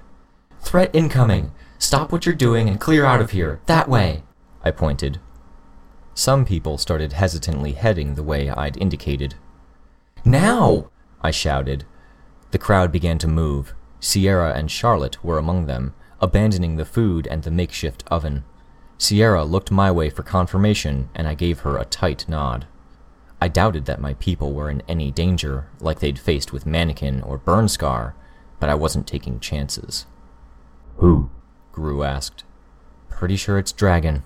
Threat 0.61 0.90
incoming! 0.95 1.50
Stop 1.78 2.12
what 2.12 2.26
you're 2.26 2.35
doing 2.35 2.69
and 2.69 2.78
clear 2.78 3.07
out 3.07 3.23
of 3.23 3.31
here! 3.31 3.62
That 3.64 3.88
way! 3.88 4.23
I 4.62 4.71
pointed. 4.71 5.19
Some 6.12 6.45
people 6.45 6.76
started 6.76 7.14
hesitantly 7.14 7.73
heading 7.73 8.17
the 8.17 8.23
way 8.23 8.50
I'd 8.50 8.76
indicated. 8.76 9.37
Now! 10.26 10.90
I 11.23 11.31
shouted. 11.31 11.87
The 12.50 12.59
crowd 12.59 12.93
began 12.93 13.17
to 13.17 13.26
move. 13.26 13.73
Sierra 13.99 14.52
and 14.52 14.71
Charlotte 14.71 15.25
were 15.25 15.38
among 15.38 15.64
them, 15.64 15.95
abandoning 16.21 16.76
the 16.76 16.85
food 16.85 17.26
and 17.28 17.45
the 17.45 17.50
makeshift 17.50 18.05
oven. 18.09 18.45
Sierra 18.99 19.43
looked 19.43 19.71
my 19.71 19.90
way 19.90 20.11
for 20.11 20.23
confirmation, 20.23 21.09
and 21.14 21.26
I 21.26 21.33
gave 21.33 21.61
her 21.61 21.78
a 21.78 21.87
tight 21.87 22.28
nod. 22.28 22.67
I 23.40 23.49
doubted 23.49 23.85
that 23.87 24.00
my 24.00 24.14
people 24.14 24.52
were 24.52 24.71
in 24.71 24.83
any 24.88 25.11
danger, 25.11 25.68
like 25.80 26.00
they'd 26.00 26.18
faced 26.18 26.52
with 26.52 26.66
Mannequin 26.66 27.23
or 27.23 27.38
Burnscar, 27.38 28.14
but 28.59 28.68
I 28.68 28.75
wasn't 28.75 29.07
taking 29.07 29.38
chances. 29.38 30.07
Who? 30.97 31.30
Grue 31.73 32.02
asked. 32.02 32.42
Pretty 33.09 33.37
sure 33.37 33.59
it's 33.59 33.73
Dragon. 33.73 34.25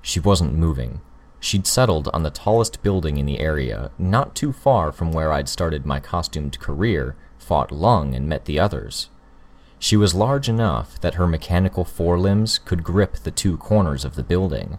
She 0.00 0.18
wasn't 0.18 0.54
moving. 0.54 1.00
She'd 1.38 1.66
settled 1.66 2.08
on 2.12 2.22
the 2.22 2.30
tallest 2.30 2.82
building 2.82 3.16
in 3.18 3.26
the 3.26 3.40
area, 3.40 3.90
not 3.98 4.34
too 4.34 4.52
far 4.52 4.92
from 4.92 5.12
where 5.12 5.32
I'd 5.32 5.48
started 5.48 5.86
my 5.86 6.00
costumed 6.00 6.58
career, 6.58 7.16
fought 7.38 7.72
Lung, 7.72 8.14
and 8.14 8.28
met 8.28 8.44
the 8.44 8.58
others. 8.58 9.10
She 9.78 9.96
was 9.96 10.14
large 10.14 10.48
enough 10.48 11.00
that 11.00 11.14
her 11.14 11.26
mechanical 11.26 11.84
forelimbs 11.84 12.58
could 12.58 12.84
grip 12.84 13.14
the 13.14 13.32
two 13.32 13.56
corners 13.56 14.04
of 14.04 14.14
the 14.14 14.22
building. 14.22 14.78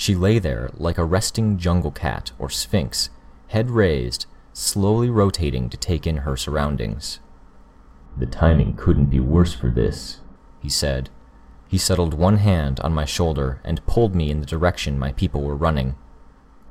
She 0.00 0.14
lay 0.14 0.38
there 0.38 0.70
like 0.78 0.96
a 0.96 1.04
resting 1.04 1.58
jungle 1.58 1.90
cat 1.90 2.32
or 2.38 2.48
sphinx, 2.48 3.10
head 3.48 3.68
raised, 3.68 4.24
slowly 4.54 5.10
rotating 5.10 5.68
to 5.68 5.76
take 5.76 6.06
in 6.06 6.24
her 6.24 6.38
surroundings. 6.38 7.20
The 8.16 8.24
timing 8.24 8.76
couldn't 8.76 9.10
be 9.10 9.20
worse 9.20 9.52
for 9.52 9.68
this, 9.68 10.20
he 10.62 10.70
said, 10.70 11.10
he 11.68 11.76
settled 11.76 12.14
one 12.14 12.38
hand 12.38 12.80
on 12.80 12.94
my 12.94 13.04
shoulder 13.04 13.60
and 13.62 13.84
pulled 13.84 14.14
me 14.14 14.30
in 14.30 14.40
the 14.40 14.46
direction 14.46 14.98
my 14.98 15.12
people 15.12 15.42
were 15.42 15.54
running. 15.54 15.96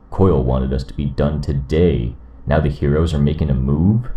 Coil 0.10 0.44
wanted 0.44 0.74
us 0.74 0.84
to 0.86 0.96
be 0.96 1.06
done 1.06 1.40
today. 1.40 2.16
Now 2.48 2.60
the 2.60 2.70
heroes 2.70 3.14
are 3.14 3.20
making 3.20 3.52
a 3.52 3.54
move? 3.54 4.10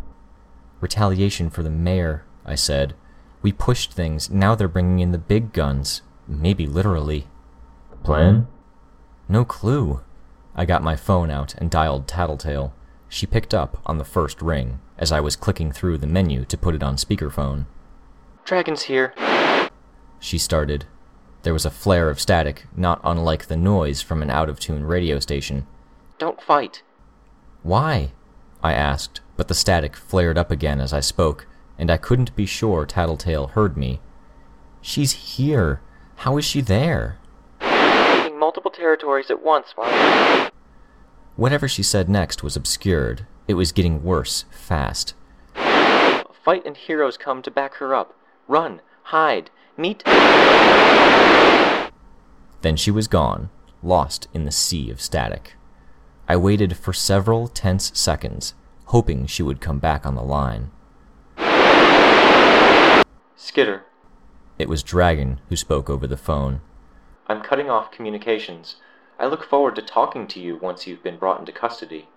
Retaliation 0.81 1.51
for 1.51 1.63
the 1.63 1.69
mayor, 1.69 2.25
I 2.47 2.55
said. 2.55 2.95
We 3.43 3.53
pushed 3.53 3.93
things, 3.93 4.31
now 4.31 4.55
they're 4.55 4.69
bringing 4.69 5.01
in 5.01 5.13
the 5.13 5.19
big 5.19 5.53
guns. 5.53 6.01
Maybe 6.27 6.67
literally. 6.67 7.27
Plan? 8.03 8.47
No 9.33 9.47
clue. 9.47 10.03
I 10.55 10.67
got 10.67 10.83
my 10.83 10.95
phone 10.95 11.31
out 11.31 11.55
and 11.57 11.71
dialed 11.71 12.07
Tattletale. 12.07 12.75
She 13.09 13.25
picked 13.25 13.55
up 13.55 13.81
on 13.87 13.97
the 13.97 14.05
first 14.05 14.43
ring, 14.43 14.79
as 14.99 15.11
I 15.11 15.21
was 15.21 15.37
clicking 15.37 15.73
through 15.73 15.97
the 15.99 16.07
menu 16.07 16.45
to 16.45 16.59
put 16.59 16.75
it 16.75 16.83
on 16.83 16.97
speakerphone. 16.97 17.65
Dragon's 18.45 18.83
here 18.83 19.15
she 20.23 20.37
started. 20.37 20.85
There 21.45 21.53
was 21.53 21.65
a 21.65 21.71
flare 21.71 22.11
of 22.11 22.21
static, 22.21 22.67
not 22.77 23.01
unlike 23.03 23.47
the 23.47 23.57
noise 23.57 24.03
from 24.03 24.23
an 24.23 24.31
out 24.31 24.51
of 24.51 24.61
tune 24.61 24.85
radio 24.85 25.19
station. 25.19 25.67
Don't 26.19 26.41
fight. 26.41 26.83
Why? 27.63 28.13
I 28.63 28.75
asked, 28.75 29.23
but 29.39 29.49
the 29.49 29.55
static 29.55 29.97
flared 29.97 30.39
up 30.39 30.51
again 30.51 30.79
as 30.79 30.93
I 30.93 31.01
spoke, 31.01 31.47
and 31.79 31.91
I 31.91 31.97
couldn't 31.97 32.37
be 32.37 32.47
sure 32.47 32.85
Tattletale 32.85 33.49
heard 33.49 33.79
me. 33.79 34.01
She's 34.83 35.13
here. 35.13 35.81
How 36.17 36.37
is 36.37 36.45
she 36.45 36.61
there? 36.61 37.19
Multiple 38.53 38.71
territories 38.71 39.31
at 39.31 39.43
once. 39.43 39.73
Whatever 41.37 41.67
she 41.67 41.83
said 41.83 42.11
next 42.11 42.43
was 42.43 42.55
obscured. 42.55 43.25
It 43.49 43.55
was 43.55 43.73
getting 43.73 44.05
worse, 44.05 44.45
fast. 44.51 45.15
Fight 45.55 46.67
and 46.67 46.77
heroes 46.77 47.17
come 47.17 47.41
to 47.41 47.51
back 47.51 47.77
her 47.77 47.95
up. 47.95 48.15
Run, 48.47 48.83
hide, 49.05 49.49
Meet. 49.79 50.05
Then 52.61 52.77
she 52.77 52.91
was 52.91 53.09
gone, 53.09 53.49
lost 53.83 54.29
in 54.35 54.45
the 54.45 54.53
sea 54.53 54.91
of 54.91 55.01
static. 55.01 55.55
I 56.29 56.37
waited 56.37 56.77
for 56.77 56.93
several 56.93 57.49
tense 57.49 57.91
seconds, 57.99 58.53
hoping 58.89 59.25
she 59.25 59.43
would 59.43 59.63
come 59.63 59.79
back 59.79 60.05
on 60.05 60.15
the 60.15 60.23
line. 60.23 60.71
Skitter. 63.35 63.87
It 64.59 64.69
was 64.69 64.83
Dragon 64.83 65.41
who 65.49 65.57
spoke 65.57 65.89
over 65.89 66.07
the 66.07 66.19
phone. 66.19 66.61
I'm 67.27 67.43
cutting 67.43 67.71
off 67.71 67.91
communications. 67.91 68.77
I 69.19 69.27
look 69.27 69.45
forward 69.45 69.77
to 69.77 69.83
talking 69.83 70.27
to 70.29 70.41
you 70.41 70.57
once 70.57 70.87
you've 70.87 71.03
been 71.03 71.19
brought 71.19 71.41
into 71.41 71.53
custody. 71.53 72.09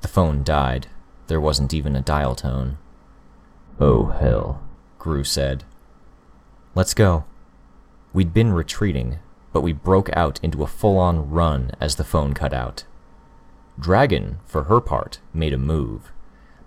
The 0.00 0.08
phone 0.08 0.44
died. 0.44 0.86
There 1.26 1.40
wasn't 1.40 1.74
even 1.74 1.96
a 1.96 2.00
dial 2.00 2.34
tone. 2.34 2.78
Oh, 3.80 4.06
hell, 4.06 4.62
Grue 4.98 5.24
said. 5.24 5.64
Let's 6.74 6.94
go. 6.94 7.24
We'd 8.12 8.32
been 8.32 8.52
retreating, 8.52 9.18
but 9.52 9.62
we 9.62 9.72
broke 9.72 10.14
out 10.14 10.38
into 10.42 10.62
a 10.62 10.68
full 10.68 10.98
on 10.98 11.30
run 11.30 11.72
as 11.80 11.96
the 11.96 12.04
phone 12.04 12.34
cut 12.34 12.52
out. 12.52 12.84
Dragon, 13.78 14.38
for 14.46 14.64
her 14.64 14.80
part, 14.80 15.18
made 15.32 15.52
a 15.52 15.58
move. 15.58 16.12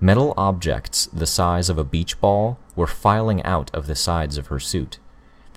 Metal 0.01 0.33
objects 0.35 1.05
the 1.07 1.25
size 1.25 1.69
of 1.69 1.77
a 1.77 1.83
beach 1.83 2.19
ball 2.19 2.59
were 2.75 2.87
filing 2.87 3.41
out 3.43 3.73
of 3.73 3.87
the 3.87 3.95
sides 3.95 4.37
of 4.37 4.47
her 4.47 4.59
suit. 4.59 4.99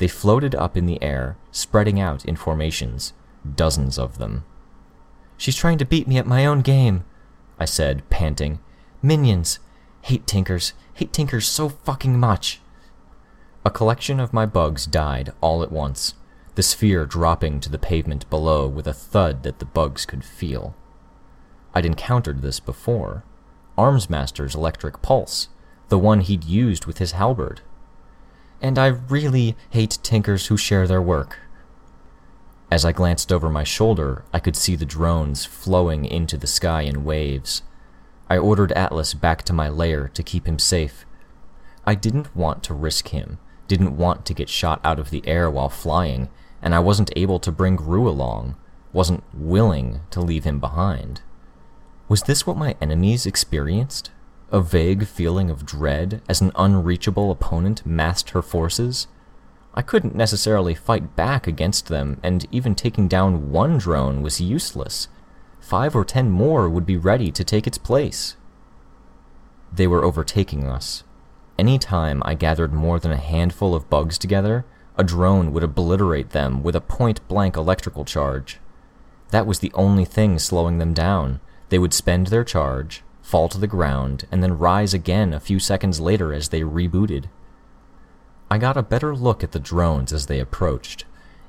They 0.01 0.09
floated 0.09 0.55
up 0.55 0.79
in 0.79 0.87
the 0.87 1.01
air, 1.03 1.37
spreading 1.53 2.01
out 2.01 2.25
in 2.25 2.35
formations, 2.35 3.13
dozens 3.55 3.99
of 3.99 4.17
them. 4.17 4.47
She's 5.37 5.57
trying 5.57 5.77
to 5.77 5.85
beat 5.85 6.09
me 6.09 6.17
at 6.17 6.27
my 6.27 6.47
own 6.47 6.63
game, 6.63 7.05
I 7.59 7.67
said, 7.67 8.09
panting. 8.09 8.61
Minions! 9.03 9.59
Hate 10.01 10.27
Tinkers! 10.27 10.73
Hate 10.95 11.13
Tinkers 11.13 11.47
so 11.47 11.69
fucking 11.69 12.19
much! 12.19 12.63
A 13.63 13.69
collection 13.69 14.21
of 14.21 14.33
my 14.33 14.47
bugs 14.47 14.87
died 14.87 15.35
all 15.43 15.63
at 15.63 15.71
once, 15.71 16.15
the 16.55 16.63
sphere 16.63 17.05
dropping 17.05 17.61
to 17.61 17.69
the 17.69 17.79
pavement 17.79 18.29
below 18.31 18.67
with 18.67 18.87
a 18.87 18.95
thud 18.95 19.43
that 19.43 19.59
the 19.59 19.67
bugs 19.67 20.07
could 20.07 20.25
feel. 20.25 20.75
I'd 21.75 21.85
encountered 21.85 22.41
this 22.41 22.59
before. 22.59 23.23
Armsmaster's 23.77 24.55
electric 24.55 25.03
pulse, 25.03 25.49
the 25.91 25.99
one 25.99 26.21
he'd 26.21 26.45
used 26.45 26.87
with 26.87 26.97
his 26.97 27.13
halberd. 27.13 27.61
And 28.61 28.79
I 28.79 28.89
really 28.89 29.57
hate 29.71 29.99
tinkers 30.03 30.47
who 30.47 30.57
share 30.57 30.87
their 30.87 31.03
work. 31.03 31.39
As 32.71 32.85
I 32.85 32.93
glanced 32.93 33.33
over 33.33 33.49
my 33.49 33.65
shoulder, 33.65 34.25
I 34.33 34.39
could 34.39 34.55
see 34.55 34.77
the 34.77 34.85
drones 34.85 35.45
flowing 35.45 36.05
into 36.05 36.37
the 36.37 36.47
sky 36.47 36.83
in 36.83 37.05
waves. 37.05 37.63
I 38.29 38.39
ordered 38.39 38.71
Atlas 38.73 39.13
back 39.13 39.43
to 39.45 39.53
my 39.53 39.69
lair 39.69 40.09
to 40.15 40.23
keep 40.23 40.47
him 40.47 40.59
safe. 40.59 41.05
I 41.85 41.97
didn't 41.97 42.37
want 42.37 42.63
to 42.65 42.75
risk 42.75 43.09
him, 43.09 43.39
didn't 43.67 43.97
want 43.97 44.25
to 44.27 44.35
get 44.35 44.49
shot 44.49 44.81
out 44.85 45.01
of 45.01 45.11
the 45.11 45.27
air 45.27 45.51
while 45.51 45.69
flying, 45.69 46.29
and 46.63 46.75
I 46.75 46.79
wasn't 46.79 47.11
able 47.17 47.41
to 47.41 47.51
bring 47.51 47.75
Grue 47.75 48.09
along, 48.09 48.55
wasn't 48.93 49.25
willing 49.35 50.01
to 50.11 50.21
leave 50.21 50.45
him 50.45 50.61
behind. 50.61 51.23
Was 52.09 52.23
this 52.23 52.47
what 52.47 52.57
my 52.57 52.77
enemies 52.81 53.27
experienced? 53.27 54.11
A 54.51 54.61
vague 54.61 55.07
feeling 55.07 55.51
of 55.51 55.65
dread 55.65 56.23
as 56.29 56.41
an 56.41 56.53
unreachable 56.55 57.31
opponent 57.31 57.87
massed 57.87 58.31
her 58.31 58.43
forces? 58.43 59.07
I 59.75 59.83
couldn't 59.83 60.15
necessarily 60.15 60.75
fight 60.75 61.15
back 61.15 61.47
against 61.47 61.89
them, 61.89 62.19
and 62.23 62.47
even 62.51 62.75
taking 62.75 63.07
down 63.07 63.53
one 63.53 63.79
drone 63.79 64.23
was 64.23 64.41
useless. 64.41 65.09
Five 65.61 65.95
or 65.95 66.05
ten 66.05 66.31
more 66.31 66.69
would 66.69 66.87
be 66.87 66.97
ready 66.97 67.31
to 67.31 67.45
take 67.45 67.67
its 67.67 67.79
place. 67.79 68.37
They 69.73 69.87
were 69.87 70.05
overtaking 70.05 70.67
us, 70.67 71.05
any 71.61 71.79
time 71.79 72.23
I 72.25 72.37
gathered 72.37 72.73
more 72.73 72.99
than 72.99 73.13
a 73.13 73.19
handful 73.19 73.75
of 73.75 73.91
bugs 73.91 74.17
together, 74.17 74.65
a 74.97 75.05
drone 75.05 75.53
would 75.53 75.63
obliterate 75.63 76.31
them 76.31 76.63
with 76.63 76.75
a 76.75 76.81
point 76.81 77.21
blank 77.29 77.55
electrical 77.55 78.07
charge. 78.07 78.59
That 79.29 79.47
was 79.47 79.59
the 79.59 79.71
only 79.75 80.07
thing 80.07 80.39
slowing 80.39 80.79
them 80.79 80.95
down. 80.95 81.39
They 81.69 81.79
would 81.79 81.93
spend 81.93 82.29
their 82.29 82.45
charge, 82.45 83.03
fall 83.23 83.49
to 83.49 83.59
the 83.59 83.67
ground, 83.67 84.27
and 84.31 84.43
then 84.43 84.59
rise 84.59 84.95
again 84.95 85.33
a 85.33 85.41
few 85.41 85.59
seconds 85.59 86.01
later 86.01 86.33
as 86.33 86.49
they 86.49 86.63
rebooted. 86.63 87.27
I 88.51 88.59
got 88.59 88.77
a 88.77 88.83
better 88.83 89.15
look 89.15 89.45
at 89.45 89.53
the 89.53 89.61
drones 89.61 90.13
as 90.13 90.27
they 90.27 90.41
approached. 90.41 91.05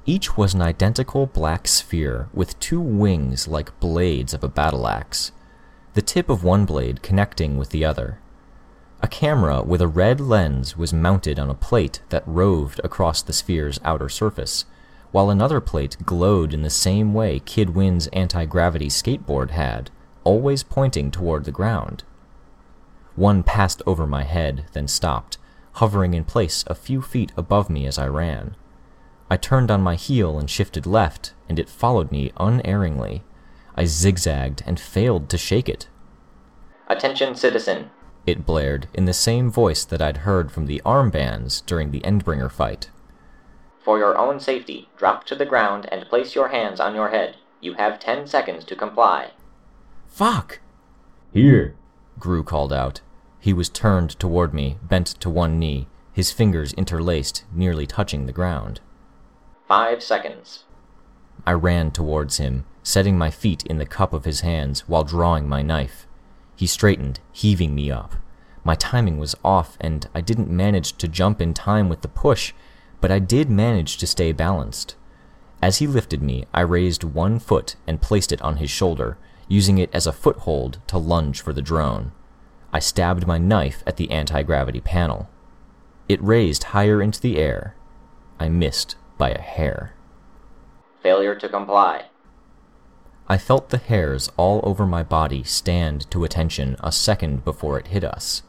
Each 0.06 0.38
was 0.38 0.54
an 0.54 0.62
identical 0.62 1.26
black 1.26 1.68
sphere 1.68 2.30
with 2.34 2.60
two 2.60 2.80
wings 2.80 3.48
like 3.48 3.80
blades 3.80 4.34
of 4.34 4.44
a 4.44 4.48
battle 4.48 4.88
axe, 4.88 5.32
the 5.94 6.02
tip 6.02 6.30
of 6.30 6.44
one 6.44 6.66
blade 6.66 7.02
connecting 7.02 7.58
with 7.58 7.70
the 7.70 7.86
other. 7.86 8.20
A 9.02 9.08
camera 9.08 9.64
with 9.64 9.82
a 9.82 9.88
red 9.88 10.22
lens 10.22 10.78
was 10.78 10.94
mounted 10.94 11.40
on 11.40 11.50
a 11.50 11.56
plate 11.56 12.02
that 12.10 12.28
roved 12.28 12.80
across 12.84 13.22
the 13.22 13.34
sphere's 13.34 13.80
outer 13.84 14.10
surface, 14.10 14.66
while 15.12 15.30
another 15.30 15.60
plate 15.60 15.98
glowed 16.06 16.54
in 16.54 16.62
the 16.62 16.70
same 16.70 17.14
way 17.14 17.40
Kid 17.40 17.72
Win's 17.72 18.08
anti 18.08 18.46
gravity 18.46 18.90
skateboard 18.90 19.50
had, 19.50 19.90
always 20.24 20.64
pointing 20.64 21.12
toward 21.12 21.46
the 21.46 21.52
ground. 21.52 22.04
One 23.16 23.44
passed 23.44 23.82
over 23.86 24.08
my 24.08 24.24
head, 24.24 24.66
then 24.74 24.88
stopped, 24.88 25.38
hovering 25.74 26.14
in 26.14 26.24
place 26.24 26.64
a 26.68 26.76
few 26.76 27.02
feet 27.02 27.32
above 27.36 27.70
me 27.70 27.86
as 27.86 27.98
I 27.98 28.08
ran. 28.08 28.56
I 29.30 29.38
turned 29.38 29.72
on 29.72 29.82
my 29.82 29.96
heel 29.96 30.38
and 30.40 30.50
shifted 30.50 30.86
left, 30.86 31.34
and 31.48 31.58
it 31.58 31.70
followed 31.70 32.12
me 32.12 32.32
unerringly. 32.38 33.24
I 33.76 33.86
zigzagged 33.86 34.64
and 34.66 34.80
failed 34.80 35.30
to 35.30 35.38
shake 35.38 35.70
it. 35.70 35.88
Attention, 36.88 37.36
citizen. 37.36 37.90
It 38.28 38.46
blared 38.46 38.88
in 38.94 39.06
the 39.06 39.14
same 39.14 39.50
voice 39.50 39.86
that 39.86 40.02
I'd 40.02 40.18
heard 40.18 40.52
from 40.52 40.66
the 40.66 40.82
armbands 40.86 41.66
during 41.66 41.92
the 41.92 42.02
Endbringer 42.02 42.52
fight. 42.52 42.90
For 43.84 43.98
your 43.98 44.18
own 44.18 44.40
safety, 44.40 44.90
drop 44.98 45.24
to 45.26 45.36
the 45.36 45.46
ground 45.46 45.88
and 45.92 46.06
place 46.06 46.36
your 46.36 46.50
hands 46.50 46.80
on 46.80 46.94
your 46.94 47.10
head. 47.10 47.38
You 47.62 47.74
have 47.74 48.00
ten 48.00 48.28
seconds 48.28 48.64
to 48.66 48.76
comply. 48.76 49.32
Fuck! 50.12 50.60
Here! 51.34 51.74
Grue 52.20 52.44
called 52.44 52.74
out. 52.74 53.00
He 53.40 53.54
was 53.54 53.70
turned 53.70 54.20
toward 54.20 54.54
me, 54.54 54.78
bent 54.84 55.08
to 55.08 55.30
one 55.30 55.58
knee, 55.58 55.88
his 56.12 56.34
fingers 56.34 56.74
interlaced, 56.74 57.46
nearly 57.54 57.88
touching 57.88 58.26
the 58.26 58.34
ground. 58.34 58.82
Five 59.70 60.04
seconds. 60.04 60.66
I 61.48 61.54
ran 61.54 61.92
towards 61.92 62.38
him, 62.38 62.66
setting 62.84 63.18
my 63.18 63.32
feet 63.32 63.66
in 63.66 63.78
the 63.78 63.86
cup 63.86 64.12
of 64.12 64.26
his 64.26 64.42
hands 64.42 64.82
while 64.82 65.06
drawing 65.06 65.48
my 65.48 65.62
knife. 65.62 66.06
He 66.58 66.68
straightened, 66.68 67.22
heaving 67.32 67.74
me 67.74 67.90
up. 67.90 68.16
My 68.66 68.76
timing 68.76 69.18
was 69.18 69.34
off, 69.46 69.78
and 69.80 70.08
I 70.14 70.20
didn't 70.20 70.50
manage 70.50 70.98
to 70.98 71.08
jump 71.08 71.42
in 71.42 71.54
time 71.54 71.88
with 71.88 72.02
the 72.02 72.10
push, 72.10 72.54
but 73.00 73.12
I 73.12 73.20
did 73.20 73.50
manage 73.50 73.98
to 73.98 74.06
stay 74.06 74.34
balanced. 74.34 74.96
As 75.62 75.78
he 75.78 75.88
lifted 75.88 76.22
me, 76.22 76.46
I 76.54 76.62
raised 76.62 77.06
one 77.06 77.40
foot 77.40 77.78
and 77.88 78.02
placed 78.02 78.34
it 78.34 78.42
on 78.42 78.58
his 78.58 78.70
shoulder, 78.70 79.18
using 79.52 79.78
it 79.78 79.90
as 79.94 80.08
a 80.08 80.14
foothold 80.14 80.80
to 80.88 80.98
lunge 80.98 81.42
for 81.42 81.52
the 81.52 81.62
drone. 81.62 82.14
I 82.72 82.80
stabbed 82.80 83.28
my 83.28 83.38
knife 83.38 83.84
at 83.86 83.98
the 83.98 84.10
anti 84.10 84.44
gravity 84.44 84.80
panel. 84.80 85.30
It 86.08 86.24
raised 86.24 86.64
higher 86.76 87.02
into 87.02 87.20
the 87.20 87.38
air. 87.38 87.76
I 88.40 88.48
missed 88.48 88.96
by 89.18 89.32
a 89.32 89.42
hair. 89.42 89.94
Failure 91.04 91.36
to 91.36 91.50
comply. 91.50 92.06
I 93.28 93.38
felt 93.38 93.70
the 93.70 93.78
hairs 93.78 94.32
all 94.38 94.62
over 94.64 94.86
my 94.86 95.04
body 95.04 95.44
stand 95.44 96.10
to 96.12 96.24
attention 96.24 96.78
a 96.80 96.92
second 96.92 97.44
before 97.44 97.78
it 97.78 97.88
hit 97.88 98.04
us. 98.04 98.44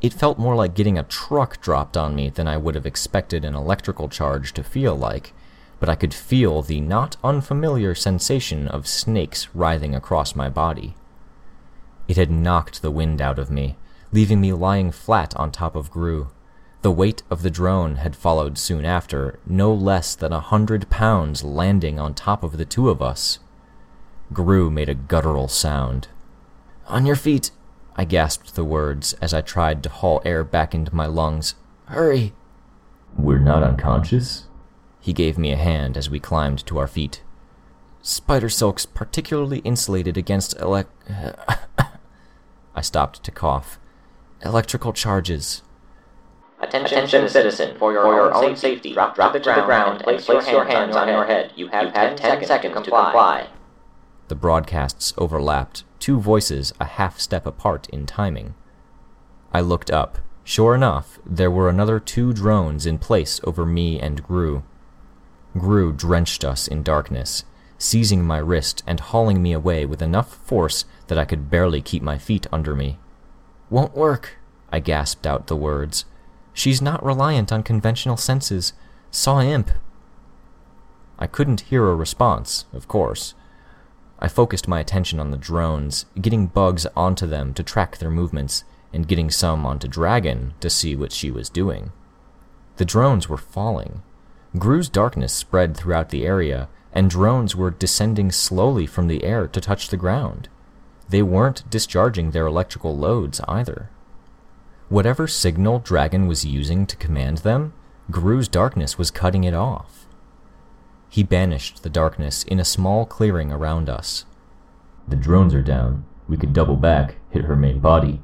It 0.00 0.12
felt 0.12 0.38
more 0.38 0.54
like 0.54 0.74
getting 0.74 0.98
a 0.98 1.02
truck 1.02 1.60
dropped 1.60 1.96
on 1.96 2.14
me 2.14 2.28
than 2.30 2.46
I 2.46 2.56
would 2.56 2.74
have 2.76 2.86
expected 2.86 3.44
an 3.44 3.54
electrical 3.54 4.08
charge 4.08 4.52
to 4.54 4.62
feel 4.62 4.94
like, 4.94 5.32
but 5.78 5.88
I 5.88 5.94
could 5.94 6.14
feel 6.14 6.62
the 6.62 6.80
not 6.80 7.16
unfamiliar 7.22 7.94
sensation 7.94 8.68
of 8.68 8.86
snakes 8.86 9.48
writhing 9.54 9.94
across 9.94 10.34
my 10.34 10.48
body. 10.48 10.94
It 12.08 12.16
had 12.16 12.30
knocked 12.30 12.82
the 12.82 12.90
wind 12.90 13.20
out 13.20 13.38
of 13.38 13.50
me, 13.50 13.76
leaving 14.12 14.40
me 14.40 14.52
lying 14.52 14.92
flat 14.92 15.34
on 15.36 15.50
top 15.50 15.74
of 15.76 15.90
Grue. 15.90 16.28
The 16.82 16.90
weight 16.90 17.22
of 17.30 17.42
the 17.42 17.50
drone 17.50 17.96
had 17.96 18.14
followed 18.14 18.58
soon 18.58 18.84
after, 18.84 19.38
no 19.46 19.74
less 19.74 20.14
than 20.14 20.32
a 20.32 20.40
hundred 20.40 20.88
pounds 20.88 21.42
landing 21.42 21.98
on 21.98 22.14
top 22.14 22.42
of 22.42 22.58
the 22.58 22.64
two 22.64 22.88
of 22.88 23.02
us. 23.02 23.40
Grue 24.32 24.70
made 24.70 24.88
a 24.88 24.94
guttural 24.94 25.48
sound. 25.48 26.08
On 26.86 27.04
your 27.04 27.16
feet, 27.16 27.50
I 27.96 28.04
gasped 28.04 28.54
the 28.54 28.64
words 28.64 29.14
as 29.14 29.34
I 29.34 29.40
tried 29.40 29.82
to 29.82 29.88
haul 29.88 30.22
air 30.24 30.44
back 30.44 30.74
into 30.74 30.94
my 30.94 31.06
lungs. 31.06 31.54
Hurry! 31.86 32.32
We're 33.16 33.38
not 33.38 33.62
unconscious? 33.62 34.45
He 35.06 35.12
gave 35.12 35.38
me 35.38 35.52
a 35.52 35.56
hand 35.56 35.96
as 35.96 36.10
we 36.10 36.18
climbed 36.18 36.66
to 36.66 36.78
our 36.78 36.88
feet. 36.88 37.22
Spider 38.02 38.48
silk's 38.48 38.84
particularly 38.84 39.60
insulated 39.60 40.16
against 40.16 40.58
elec. 40.58 40.86
I 42.74 42.80
stopped 42.80 43.22
to 43.22 43.30
cough. 43.30 43.78
Electrical 44.44 44.92
charges. 44.92 45.62
Attention, 46.60 46.98
Attention 46.98 47.28
citizen, 47.28 47.78
for 47.78 47.92
your, 47.92 48.02
for 48.02 48.14
your 48.14 48.34
own, 48.34 48.56
safety, 48.56 48.94
drop, 48.94 49.14
drop 49.14 49.32
to 49.34 49.38
the 49.38 49.44
ground, 49.44 49.98
and 49.98 50.02
place, 50.02 50.26
place 50.26 50.50
your 50.50 50.64
hands, 50.64 50.96
on 50.96 51.06
your 51.06 51.24
head. 51.24 51.52
You 51.54 51.68
have, 51.68 51.84
you 51.84 51.90
have 51.90 52.16
10, 52.16 52.16
10 52.16 52.16
seconds, 52.16 52.48
seconds 52.48 52.74
to 52.74 52.90
comply. 52.90 53.46
The 54.26 54.34
broadcasts 54.34 55.14
overlapped, 55.16 55.84
two 56.00 56.18
voices 56.18 56.72
a 56.80 56.84
half 56.84 57.20
step 57.20 57.46
apart 57.46 57.88
in 57.90 58.06
timing. 58.06 58.56
I 59.52 59.60
looked 59.60 59.92
up. 59.92 60.18
Sure 60.42 60.74
enough, 60.74 61.20
there 61.24 61.50
were 61.50 61.68
another 61.68 62.00
two 62.00 62.32
drones 62.32 62.86
in 62.86 62.98
place 62.98 63.40
over 63.44 63.64
me 63.64 64.00
and 64.00 64.20
Grue. 64.24 64.64
Grue 65.58 65.92
drenched 65.92 66.44
us 66.44 66.68
in 66.68 66.82
darkness, 66.82 67.44
seizing 67.78 68.24
my 68.24 68.38
wrist 68.38 68.82
and 68.86 69.00
hauling 69.00 69.42
me 69.42 69.52
away 69.52 69.86
with 69.86 70.02
enough 70.02 70.34
force 70.36 70.84
that 71.08 71.18
I 71.18 71.24
could 71.24 71.50
barely 71.50 71.80
keep 71.80 72.02
my 72.02 72.18
feet 72.18 72.46
under 72.52 72.74
me. 72.74 72.98
Won't 73.70 73.96
work, 73.96 74.38
I 74.70 74.80
gasped 74.80 75.26
out 75.26 75.46
the 75.46 75.56
words. 75.56 76.04
She's 76.52 76.80
not 76.80 77.04
reliant 77.04 77.52
on 77.52 77.62
conventional 77.62 78.16
senses. 78.16 78.72
Saw 79.10 79.40
imp. 79.40 79.70
I 81.18 81.26
couldn't 81.26 81.62
hear 81.62 81.86
a 81.88 81.94
response, 81.94 82.66
of 82.72 82.88
course. 82.88 83.34
I 84.18 84.28
focused 84.28 84.68
my 84.68 84.80
attention 84.80 85.20
on 85.20 85.30
the 85.30 85.36
drones, 85.36 86.06
getting 86.20 86.46
bugs 86.46 86.86
onto 86.96 87.26
them 87.26 87.52
to 87.54 87.62
track 87.62 87.98
their 87.98 88.10
movements, 88.10 88.64
and 88.92 89.08
getting 89.08 89.30
some 89.30 89.66
onto 89.66 89.88
Dragon 89.88 90.54
to 90.60 90.70
see 90.70 90.96
what 90.96 91.12
she 91.12 91.30
was 91.30 91.50
doing. 91.50 91.92
The 92.76 92.84
drones 92.84 93.28
were 93.28 93.36
falling. 93.36 94.02
Grue's 94.58 94.88
darkness 94.88 95.32
spread 95.32 95.76
throughout 95.76 96.10
the 96.10 96.24
area, 96.24 96.68
and 96.92 97.10
drones 97.10 97.54
were 97.54 97.70
descending 97.70 98.30
slowly 98.30 98.86
from 98.86 99.06
the 99.06 99.24
air 99.24 99.46
to 99.48 99.60
touch 99.60 99.88
the 99.88 99.96
ground. 99.96 100.48
They 101.08 101.22
weren't 101.22 101.68
discharging 101.68 102.30
their 102.30 102.46
electrical 102.46 102.96
loads 102.96 103.40
either. 103.48 103.90
Whatever 104.88 105.26
signal 105.26 105.80
Dragon 105.80 106.26
was 106.26 106.44
using 106.44 106.86
to 106.86 106.96
command 106.96 107.38
them, 107.38 107.74
Grue's 108.10 108.48
darkness 108.48 108.96
was 108.96 109.10
cutting 109.10 109.44
it 109.44 109.54
off. 109.54 110.06
He 111.08 111.22
banished 111.22 111.82
the 111.82 111.90
darkness 111.90 112.44
in 112.44 112.60
a 112.60 112.64
small 112.64 113.04
clearing 113.04 113.52
around 113.52 113.88
us. 113.88 114.24
The 115.08 115.16
drones 115.16 115.54
are 115.54 115.62
down. 115.62 116.04
We 116.28 116.36
could 116.36 116.52
double 116.52 116.76
back, 116.76 117.16
hit 117.30 117.44
her 117.44 117.56
main 117.56 117.80
body. 117.80 118.20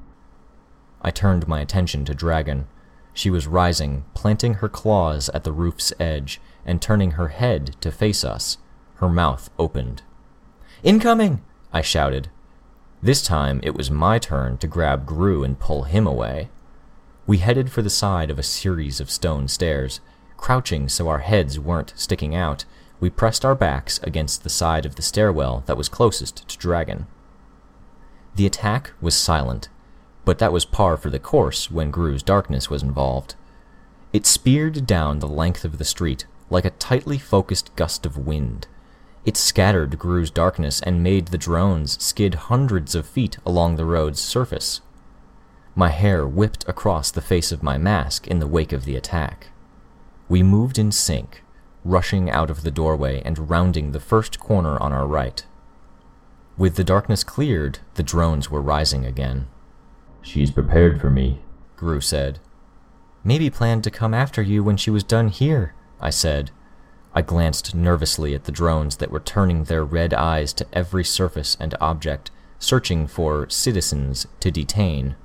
I 1.00 1.10
turned 1.10 1.48
my 1.48 1.60
attention 1.60 2.04
to 2.04 2.14
Dragon. 2.14 2.66
She 3.14 3.30
was 3.30 3.46
rising, 3.46 4.04
planting 4.14 4.54
her 4.54 4.68
claws 4.68 5.28
at 5.30 5.44
the 5.44 5.52
roof's 5.52 5.92
edge, 6.00 6.40
and 6.64 6.80
turning 6.80 7.12
her 7.12 7.28
head 7.28 7.76
to 7.80 7.90
face 7.90 8.24
us. 8.24 8.58
Her 8.96 9.08
mouth 9.08 9.50
opened. 9.58 10.02
Incoming! 10.82 11.42
I 11.72 11.82
shouted. 11.82 12.28
This 13.02 13.22
time 13.22 13.60
it 13.62 13.74
was 13.74 13.90
my 13.90 14.18
turn 14.18 14.58
to 14.58 14.66
grab 14.66 15.06
Grue 15.06 15.42
and 15.42 15.58
pull 15.58 15.84
him 15.84 16.06
away. 16.06 16.50
We 17.26 17.38
headed 17.38 17.70
for 17.70 17.82
the 17.82 17.90
side 17.90 18.30
of 18.30 18.38
a 18.38 18.44
series 18.44 19.00
of 19.00 19.10
stone 19.10 19.48
stairs. 19.48 20.00
Crouching 20.36 20.88
so 20.88 21.08
our 21.08 21.20
heads 21.20 21.58
weren't 21.58 21.92
sticking 21.96 22.34
out, 22.34 22.64
we 23.00 23.10
pressed 23.10 23.44
our 23.44 23.54
backs 23.54 23.98
against 24.04 24.42
the 24.44 24.50
side 24.50 24.86
of 24.86 24.94
the 24.94 25.02
stairwell 25.02 25.64
that 25.66 25.76
was 25.76 25.88
closest 25.88 26.48
to 26.48 26.58
Dragon. 26.58 27.06
The 28.36 28.46
attack 28.46 28.92
was 29.00 29.14
silent, 29.14 29.68
but 30.24 30.38
that 30.38 30.52
was 30.52 30.64
par 30.64 30.96
for 30.96 31.10
the 31.10 31.18
course 31.18 31.70
when 31.70 31.90
Grue's 31.90 32.22
darkness 32.22 32.70
was 32.70 32.82
involved. 32.82 33.34
It 34.12 34.26
speared 34.26 34.86
down 34.86 35.18
the 35.18 35.28
length 35.28 35.64
of 35.64 35.78
the 35.78 35.84
street 35.84 36.26
like 36.50 36.64
a 36.64 36.70
tightly 36.70 37.18
focused 37.18 37.74
gust 37.76 38.04
of 38.04 38.18
wind. 38.18 38.66
It 39.24 39.36
scattered 39.36 39.98
Grue's 39.98 40.30
darkness 40.30 40.80
and 40.82 41.02
made 41.02 41.28
the 41.28 41.38
drones 41.38 42.02
skid 42.02 42.34
hundreds 42.34 42.94
of 42.94 43.06
feet 43.06 43.38
along 43.46 43.76
the 43.76 43.84
road's 43.84 44.20
surface. 44.20 44.80
My 45.74 45.88
hair 45.88 46.26
whipped 46.26 46.68
across 46.68 47.10
the 47.10 47.22
face 47.22 47.52
of 47.52 47.62
my 47.62 47.78
mask 47.78 48.26
in 48.26 48.40
the 48.40 48.46
wake 48.46 48.72
of 48.72 48.84
the 48.84 48.96
attack. 48.96 49.48
We 50.28 50.42
moved 50.42 50.78
in 50.78 50.92
sync, 50.92 51.42
rushing 51.84 52.30
out 52.30 52.50
of 52.50 52.62
the 52.62 52.70
doorway 52.70 53.22
and 53.24 53.48
rounding 53.48 53.92
the 53.92 54.00
first 54.00 54.38
corner 54.38 54.78
on 54.78 54.92
our 54.92 55.06
right. 55.06 55.44
With 56.58 56.76
the 56.76 56.84
darkness 56.84 57.24
cleared, 57.24 57.78
the 57.94 58.02
drones 58.02 58.50
were 58.50 58.60
rising 58.60 59.06
again. 59.06 59.46
She's 60.22 60.50
prepared 60.50 61.00
for 61.00 61.10
me, 61.10 61.40
Grue 61.76 62.00
said. 62.00 62.38
Maybe 63.24 63.50
planned 63.50 63.84
to 63.84 63.90
come 63.90 64.14
after 64.14 64.40
you 64.40 64.64
when 64.64 64.76
she 64.76 64.90
was 64.90 65.04
done 65.04 65.28
here, 65.28 65.74
I 66.00 66.10
said. 66.10 66.50
I 67.14 67.22
glanced 67.22 67.74
nervously 67.74 68.34
at 68.34 68.44
the 68.44 68.52
drones 68.52 68.96
that 68.96 69.10
were 69.10 69.20
turning 69.20 69.64
their 69.64 69.84
red 69.84 70.14
eyes 70.14 70.52
to 70.54 70.66
every 70.72 71.04
surface 71.04 71.56
and 71.60 71.74
object, 71.80 72.30
searching 72.58 73.06
for 73.06 73.48
citizens 73.50 74.26
to 74.40 74.50
detain. 74.50 75.16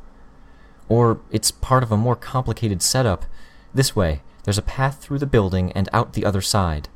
Or 0.89 1.21
it's 1.31 1.51
part 1.51 1.83
of 1.83 1.91
a 1.91 1.97
more 1.97 2.15
complicated 2.15 2.81
setup. 2.81 3.25
This 3.73 3.95
way, 3.95 4.21
there's 4.43 4.57
a 4.57 4.63
path 4.63 4.99
through 4.99 5.19
the 5.19 5.25
building 5.25 5.71
and 5.73 5.89
out 5.93 6.13
the 6.13 6.25
other 6.25 6.41
side. 6.41 6.89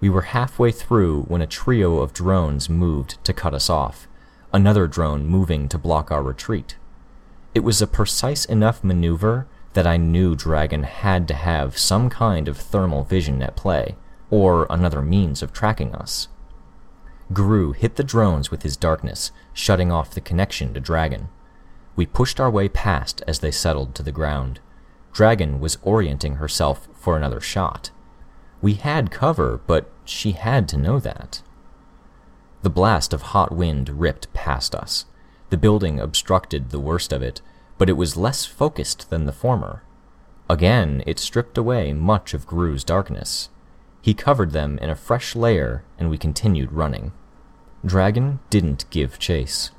We 0.00 0.10
were 0.10 0.22
halfway 0.22 0.72
through 0.72 1.22
when 1.22 1.42
a 1.42 1.46
trio 1.46 1.98
of 1.98 2.12
drones 2.12 2.68
moved 2.68 3.22
to 3.24 3.32
cut 3.32 3.54
us 3.54 3.70
off, 3.70 4.08
another 4.52 4.86
drone 4.86 5.26
moving 5.26 5.68
to 5.68 5.78
block 5.78 6.10
our 6.10 6.22
retreat. 6.22 6.76
It 7.56 7.64
was 7.64 7.80
a 7.80 7.86
precise 7.86 8.44
enough 8.44 8.84
maneuver 8.84 9.46
that 9.72 9.86
I 9.86 9.96
knew 9.96 10.36
Dragon 10.36 10.82
had 10.82 11.26
to 11.28 11.32
have 11.32 11.78
some 11.78 12.10
kind 12.10 12.48
of 12.48 12.58
thermal 12.58 13.02
vision 13.02 13.40
at 13.40 13.56
play, 13.56 13.96
or 14.28 14.66
another 14.68 15.00
means 15.00 15.42
of 15.42 15.54
tracking 15.54 15.94
us. 15.94 16.28
Grue 17.32 17.72
hit 17.72 17.96
the 17.96 18.04
drones 18.04 18.50
with 18.50 18.62
his 18.62 18.76
darkness, 18.76 19.32
shutting 19.54 19.90
off 19.90 20.10
the 20.10 20.20
connection 20.20 20.74
to 20.74 20.80
Dragon. 20.80 21.28
We 21.96 22.04
pushed 22.04 22.38
our 22.38 22.50
way 22.50 22.68
past 22.68 23.22
as 23.26 23.38
they 23.38 23.50
settled 23.50 23.94
to 23.94 24.02
the 24.02 24.12
ground. 24.12 24.60
Dragon 25.14 25.58
was 25.58 25.78
orienting 25.80 26.34
herself 26.34 26.88
for 26.92 27.16
another 27.16 27.40
shot. 27.40 27.90
We 28.60 28.74
had 28.74 29.10
cover, 29.10 29.62
but 29.66 29.90
she 30.04 30.32
had 30.32 30.68
to 30.68 30.76
know 30.76 31.00
that. 31.00 31.40
The 32.60 32.68
blast 32.68 33.14
of 33.14 33.32
hot 33.32 33.50
wind 33.50 33.98
ripped 33.98 34.30
past 34.34 34.74
us. 34.74 35.06
The 35.50 35.56
building 35.56 36.00
obstructed 36.00 36.70
the 36.70 36.80
worst 36.80 37.12
of 37.12 37.22
it, 37.22 37.40
but 37.78 37.88
it 37.88 37.96
was 37.96 38.16
less 38.16 38.44
focused 38.44 39.10
than 39.10 39.26
the 39.26 39.32
former. 39.32 39.82
Again, 40.48 41.02
it 41.06 41.18
stripped 41.18 41.58
away 41.58 41.92
much 41.92 42.34
of 42.34 42.46
Grue's 42.46 42.84
darkness. 42.84 43.48
He 44.00 44.14
covered 44.14 44.52
them 44.52 44.78
in 44.78 44.90
a 44.90 44.96
fresh 44.96 45.34
layer, 45.34 45.84
and 45.98 46.08
we 46.08 46.18
continued 46.18 46.72
running. 46.72 47.12
Dragon 47.84 48.40
didn't 48.50 48.88
give 48.90 49.18
chase. 49.18 49.70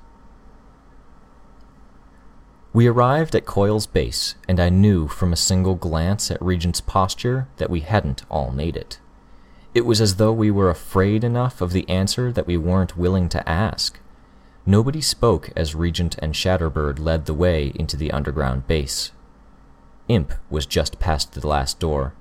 We 2.74 2.88
arrived 2.88 3.34
at 3.34 3.46
Coil's 3.46 3.88
base, 3.88 4.36
and 4.48 4.60
I 4.60 4.70
knew 4.70 5.08
from 5.08 5.34
a 5.34 5.38
single 5.38 5.76
glance 5.76 6.30
at 6.30 6.42
Regent's 6.42 6.82
posture 6.82 7.48
that 7.58 7.70
we 7.70 7.80
hadn't 7.80 8.24
all 8.30 8.52
made 8.52 8.78
it. 8.78 9.00
It 9.74 9.86
was 9.86 10.00
as 10.00 10.18
though 10.18 10.34
we 10.34 10.52
were 10.52 10.70
afraid 10.70 11.24
enough 11.24 11.62
of 11.62 11.72
the 11.72 11.88
answer 11.90 12.32
that 12.32 12.46
we 12.46 12.58
weren't 12.58 12.98
willing 12.98 13.30
to 13.30 13.50
ask. 13.50 14.00
Nobody 14.70 15.00
spoke 15.00 15.50
as 15.56 15.76
Regent 15.76 16.18
and 16.20 16.36
Shatterbird 16.36 17.00
led 17.00 17.26
the 17.26 17.34
way 17.34 17.72
into 17.76 17.96
the 17.96 18.12
underground 18.12 18.68
base. 18.68 19.14
Imp 20.10 20.34
was 20.50 20.66
just 20.66 21.00
past 21.00 21.32
the 21.32 21.48
last 21.48 21.80
door. 21.80 22.14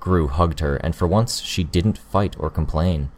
Grue 0.00 0.28
hugged 0.28 0.60
her, 0.60 0.76
and 0.76 0.96
for 0.96 1.06
once 1.06 1.42
she 1.42 1.62
didn't 1.62 1.98
fight 1.98 2.34
or 2.38 2.48
complain. 2.48 3.10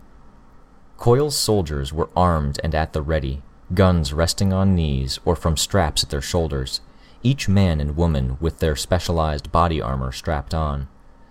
Coil's 0.96 1.38
soldiers 1.38 1.92
were 1.92 2.10
armed 2.16 2.58
and 2.64 2.74
at 2.74 2.92
the 2.92 3.02
ready, 3.02 3.40
guns 3.72 4.12
resting 4.12 4.52
on 4.52 4.74
knees 4.74 5.20
or 5.24 5.36
from 5.36 5.56
straps 5.56 6.02
at 6.02 6.10
their 6.10 6.20
shoulders, 6.20 6.80
each 7.22 7.48
man 7.48 7.80
and 7.80 7.96
woman 7.96 8.36
with 8.40 8.58
their 8.58 8.74
specialized 8.74 9.52
body 9.52 9.80
armor 9.80 10.10
strapped 10.10 10.52
on. 10.52 10.88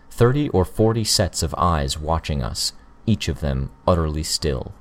Thirty 0.09 0.47
or 0.49 0.63
forty 0.63 1.03
sets 1.03 1.43
of 1.43 1.53
eyes 1.57 1.99
watching 1.99 2.41
us, 2.41 2.71
each 3.05 3.27
of 3.27 3.41
them 3.41 3.71
utterly 3.85 4.23
still. 4.23 4.73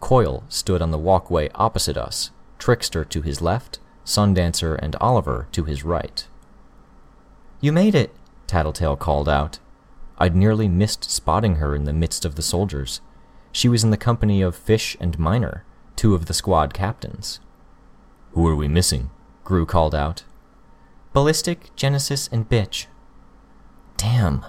Coil 0.00 0.44
stood 0.48 0.80
on 0.80 0.90
the 0.90 0.98
walkway 0.98 1.50
opposite 1.54 1.96
us, 1.96 2.30
Trickster 2.58 3.04
to 3.04 3.22
his 3.22 3.40
left, 3.40 3.78
Sundancer 4.04 4.78
and 4.80 4.96
Oliver 4.96 5.48
to 5.52 5.64
his 5.64 5.84
right. 5.84 6.26
You 7.60 7.72
made 7.72 7.94
it, 7.94 8.14
Tattletale 8.46 8.96
called 8.96 9.28
out. 9.28 9.58
I'd 10.18 10.36
nearly 10.36 10.68
missed 10.68 11.10
spotting 11.10 11.56
her 11.56 11.74
in 11.74 11.84
the 11.84 11.92
midst 11.92 12.24
of 12.24 12.34
the 12.34 12.42
soldiers. 12.42 13.00
She 13.52 13.68
was 13.68 13.84
in 13.84 13.90
the 13.90 13.96
company 13.96 14.42
of 14.42 14.56
Fish 14.56 14.96
and 15.00 15.18
Miner, 15.18 15.64
two 15.96 16.14
of 16.14 16.26
the 16.26 16.34
squad 16.34 16.74
captains. 16.74 17.40
Who 18.32 18.46
are 18.46 18.56
we 18.56 18.68
missing? 18.68 19.10
Grue 19.44 19.66
called 19.66 19.94
out. 19.94 20.24
Ballistic, 21.12 21.74
Genesis, 21.74 22.28
and 22.30 22.48
Bitch. 22.48 22.86
Damn. 23.96 24.44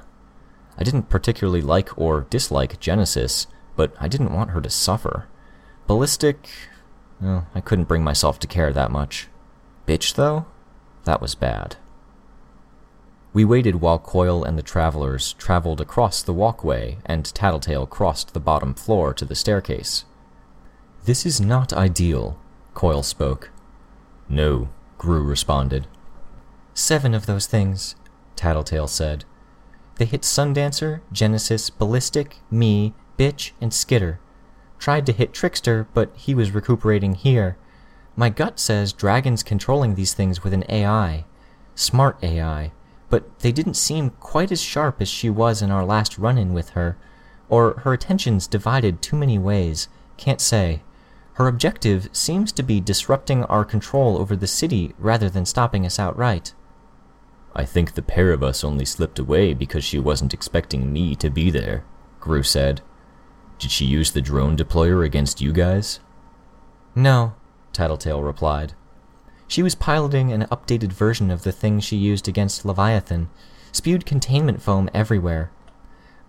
I 0.78 0.84
didn't 0.84 1.10
particularly 1.10 1.62
like 1.62 1.98
or 1.98 2.28
dislike 2.30 2.80
Genesis, 2.80 3.48
but 3.76 3.94
I 4.00 4.08
didn't 4.08 4.34
want 4.34 4.52
her 4.52 4.62
to 4.62 4.70
suffer. 4.70 5.29
Ballistic, 5.90 6.48
well, 7.20 7.48
I 7.56 7.62
couldn't 7.62 7.88
bring 7.88 8.04
myself 8.04 8.38
to 8.42 8.48
care 8.48 8.72
that 8.72 8.92
much. 8.92 9.28
Bitch, 9.88 10.14
though? 10.14 10.46
That 11.06 11.20
was 11.20 11.34
bad. 11.34 11.78
We 13.34 13.44
waited 13.44 13.82
while 13.82 13.98
Coil 13.98 14.44
and 14.44 14.56
the 14.56 14.62
travelers 14.62 15.34
traveled 15.34 15.82
across 15.82 16.22
the 16.22 16.32
walkway 16.32 17.00
and 17.08 17.26
Tattletale 17.26 17.88
crossed 17.88 18.36
the 18.36 18.40
bottom 18.40 18.76
floor 18.76 19.16
to 19.16 19.26
the 19.26 19.34
staircase. 19.34 20.06
This 21.06 21.26
is 21.26 21.42
not 21.42 21.74
ideal, 21.74 22.38
Coil 22.76 23.02
spoke. 23.02 23.50
No, 24.30 24.70
Grue 25.00 25.24
responded. 25.24 25.88
Seven 26.76 27.16
of 27.16 27.26
those 27.26 27.48
things, 27.48 27.96
Tattletale 28.36 28.88
said. 28.88 29.26
They 29.96 30.06
hit 30.06 30.22
Sundancer, 30.22 31.02
Genesis, 31.12 31.72
Ballistic, 31.72 32.38
me, 32.52 32.94
Bitch, 33.18 33.54
and 33.60 33.74
Skitter. 33.74 34.20
Tried 34.80 35.06
to 35.06 35.12
hit 35.12 35.34
Trickster, 35.34 35.88
but 35.94 36.12
he 36.16 36.34
was 36.34 36.52
recuperating 36.52 37.14
here. 37.14 37.58
My 38.16 38.30
gut 38.30 38.60
says 38.60 38.94
Dragon's 38.94 39.44
controlling 39.44 39.96
these 39.96 40.14
things 40.14 40.44
with 40.44 40.54
an 40.54 40.64
AI. 40.70 41.26
Smart 41.76 42.18
AI. 42.24 42.72
But 43.10 43.40
they 43.40 43.52
didn't 43.52 43.74
seem 43.76 44.12
quite 44.20 44.52
as 44.52 44.62
sharp 44.62 45.02
as 45.02 45.10
she 45.10 45.30
was 45.30 45.62
in 45.62 45.70
our 45.70 45.86
last 45.86 46.18
run 46.18 46.38
in 46.38 46.54
with 46.54 46.70
her. 46.70 46.98
Or 47.50 47.80
her 47.80 47.94
attention's 47.94 48.48
divided 48.48 49.02
too 49.02 49.18
many 49.18 49.38
ways. 49.38 49.90
Can't 50.18 50.42
say. 50.42 50.82
Her 51.34 51.48
objective 51.48 52.10
seems 52.12 52.52
to 52.54 52.64
be 52.64 52.82
disrupting 52.82 53.44
our 53.46 53.66
control 53.66 54.18
over 54.18 54.36
the 54.36 54.48
city 54.48 54.94
rather 54.98 55.30
than 55.30 55.46
stopping 55.46 55.86
us 55.86 56.00
outright. 56.00 56.54
I 57.56 57.66
think 57.66 57.94
the 57.94 58.02
pair 58.02 58.32
of 58.32 58.44
us 58.44 58.64
only 58.64 58.86
slipped 58.86 59.20
away 59.20 59.54
because 59.54 59.84
she 59.84 60.00
wasn't 60.00 60.34
expecting 60.34 60.94
me 60.94 61.16
to 61.16 61.30
be 61.30 61.50
there, 61.50 61.84
Grue 62.20 62.44
said. 62.44 62.82
Did 63.60 63.72
she 63.72 63.86
use 63.86 64.12
the 64.12 64.22
drone 64.22 64.56
deployer 64.56 65.06
against 65.06 65.42
you 65.42 65.52
guys? 65.52 66.00
No, 66.96 67.34
Tattletale 67.74 68.24
replied. 68.24 68.74
She 69.48 69.62
was 69.62 69.76
piloting 69.76 70.32
an 70.32 70.48
updated 70.52 70.94
version 70.94 71.30
of 71.30 71.44
the 71.44 71.52
thing 71.52 71.80
she 71.80 71.98
used 71.98 72.28
against 72.28 72.66
Leviathan, 72.66 73.30
spewed 73.72 74.06
containment 74.06 74.62
foam 74.62 74.90
everywhere. 74.94 75.52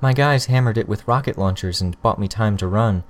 My 0.01 0.13
guys 0.13 0.47
hammered 0.47 0.79
it 0.79 0.89
with 0.89 1.07
rocket 1.07 1.39
launchers 1.39 1.81
and 1.81 2.01
bought 2.03 2.19
me 2.19 2.27
time 2.27 2.57
to 2.57 2.67
run. 2.67 3.05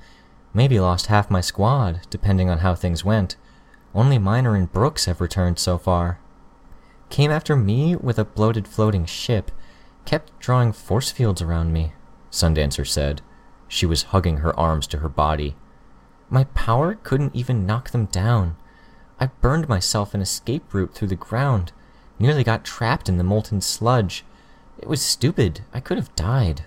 Maybe 0.52 0.80
lost 0.80 1.06
half 1.06 1.30
my 1.30 1.40
squad, 1.40 2.00
depending 2.10 2.50
on 2.50 2.58
how 2.58 2.74
things 2.74 3.04
went. 3.04 3.36
Only 3.94 4.18
Miner 4.18 4.54
and 4.54 4.70
Brooks 4.70 5.06
have 5.06 5.20
returned 5.20 5.58
so 5.58 5.78
far. 5.78 6.18
Came 7.08 7.30
after 7.30 7.56
me 7.56 7.96
with 7.96 8.18
a 8.18 8.24
bloated 8.24 8.68
floating 8.68 9.06
ship. 9.06 9.50
Kept 10.04 10.38
drawing 10.40 10.72
force 10.72 11.10
fields 11.10 11.40
around 11.40 11.72
me, 11.72 11.92
Sundancer 12.30 12.86
said. 12.86 13.22
She 13.70 13.86
was 13.86 14.10
hugging 14.10 14.38
her 14.38 14.58
arms 14.58 14.88
to 14.88 14.98
her 14.98 15.08
body. 15.08 15.54
My 16.28 16.42
power 16.42 16.96
couldn't 17.04 17.36
even 17.36 17.66
knock 17.66 17.90
them 17.90 18.06
down. 18.06 18.56
I 19.20 19.26
burned 19.26 19.68
myself 19.68 20.12
an 20.12 20.20
escape 20.20 20.74
route 20.74 20.92
through 20.92 21.06
the 21.06 21.14
ground, 21.14 21.70
nearly 22.18 22.42
got 22.42 22.64
trapped 22.64 23.08
in 23.08 23.16
the 23.16 23.22
molten 23.22 23.60
sludge. 23.60 24.24
It 24.76 24.88
was 24.88 25.00
stupid. 25.00 25.60
I 25.72 25.78
could 25.78 25.98
have 25.98 26.14
died. 26.16 26.64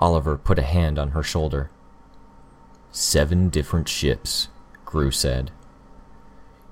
Oliver 0.00 0.38
put 0.38 0.58
a 0.58 0.62
hand 0.62 0.98
on 0.98 1.10
her 1.10 1.22
shoulder. 1.22 1.70
Seven 2.90 3.50
different 3.50 3.86
ships, 3.86 4.48
Grue 4.86 5.10
said. 5.10 5.50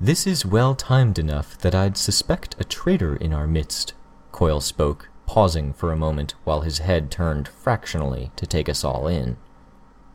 This 0.00 0.26
is 0.26 0.46
well 0.46 0.74
timed 0.74 1.18
enough 1.18 1.59
that 1.59 1.74
I'd 1.74 1.98
suspect 1.98 2.56
a 2.59 2.64
traitor 2.64 3.16
in 3.16 3.35
our 3.35 3.46
midst, 3.46 3.92
Coil 4.33 4.62
spoke, 4.62 5.10
pausing 5.30 5.72
for 5.72 5.92
a 5.92 5.96
moment 5.96 6.34
while 6.42 6.62
his 6.62 6.78
head 6.78 7.08
turned 7.08 7.46
fractionally 7.46 8.32
to 8.34 8.44
take 8.44 8.68
us 8.68 8.82
all 8.82 9.06
in. 9.06 9.36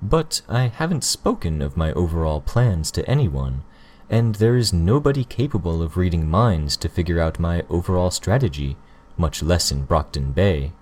But 0.02 0.42
I 0.50 0.64
haven't 0.68 1.06
spoken 1.06 1.62
of 1.62 1.78
my 1.78 1.94
overall 1.94 2.42
plans 2.42 2.92
to 2.92 3.10
anyone, 3.10 3.64
and 4.10 4.36
there 4.36 4.58
is 4.58 4.74
nobody 4.74 5.24
capable 5.24 5.82
of 5.82 5.96
reading 5.96 6.30
minds 6.30 6.76
to 6.76 6.90
figure 6.90 7.22
out 7.22 7.40
my 7.40 7.64
overall 7.70 8.12
strategy, 8.12 8.76
much 9.16 9.42
less 9.42 9.72
in 9.72 9.86
Brockton 9.86 10.34
Bay. 10.34 10.74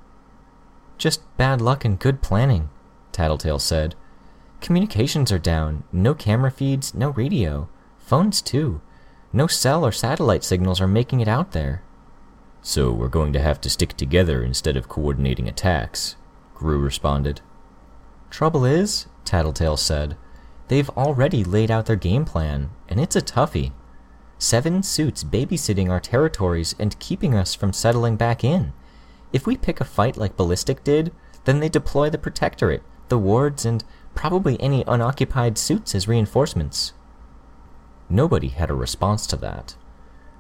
Just 0.98 1.22
bad 1.38 1.62
luck 1.62 1.86
and 1.86 2.00
good 2.00 2.24
planning, 2.24 2.72
Tattletale 3.12 3.60
said. 3.60 3.94
Communications 4.62 5.32
are 5.32 5.38
down, 5.38 5.84
no 5.92 6.16
camera 6.16 6.50
feeds, 6.50 6.96
no 6.96 7.12
radio. 7.12 7.70
Phones 8.00 8.42
too. 8.42 8.82
No 9.32 9.46
cell 9.46 9.86
or 9.86 9.92
satellite 9.92 10.44
signals 10.44 10.82
are 10.82 10.88
making 10.88 11.20
it 11.20 11.28
out 11.28 11.52
there. 11.52 11.84
So 12.66 12.94
we're 12.94 13.10
going 13.10 13.34
to 13.34 13.42
have 13.42 13.60
to 13.62 13.70
stick 13.70 13.98
together 13.98 14.42
instead 14.42 14.78
of 14.78 14.88
coordinating 14.88 15.50
attacks, 15.50 16.16
Grue 16.56 16.80
responded. 16.80 17.42
Trouble 18.30 18.64
is, 18.64 19.08
Tattletale 19.26 19.76
said, 19.76 20.16
they've 20.70 20.90
already 20.92 21.44
laid 21.44 21.70
out 21.70 21.88
their 21.88 21.98
game 21.98 22.24
plan, 22.24 22.70
and 22.88 23.02
it's 23.02 23.18
a 23.18 23.22
toughie. 23.22 23.74
Seven 24.38 24.82
suits 24.82 25.26
babysitting 25.26 25.90
our 25.90 26.00
territories 26.00 26.74
and 26.80 26.98
keeping 27.00 27.36
us 27.36 27.54
from 27.54 27.74
settling 27.74 28.16
back 28.16 28.46
in. 28.46 28.72
If 29.34 29.46
we 29.46 29.58
pick 29.58 29.82
a 29.82 29.86
fight 29.86 30.16
like 30.16 30.38
Ballistic 30.38 30.86
did, 30.86 31.12
then 31.44 31.60
they 31.60 31.70
deploy 31.70 32.10
the 32.10 32.18
Protectorate, 32.18 32.84
the 33.10 33.18
wards, 33.18 33.66
and 33.66 33.84
probably 34.16 34.60
any 34.62 34.86
unoccupied 34.88 35.58
suits 35.58 35.94
as 35.94 36.08
reinforcements. 36.08 36.94
Nobody 38.10 38.48
had 38.48 38.70
a 38.70 38.74
response 38.74 39.28
to 39.28 39.36
that. 39.38 39.76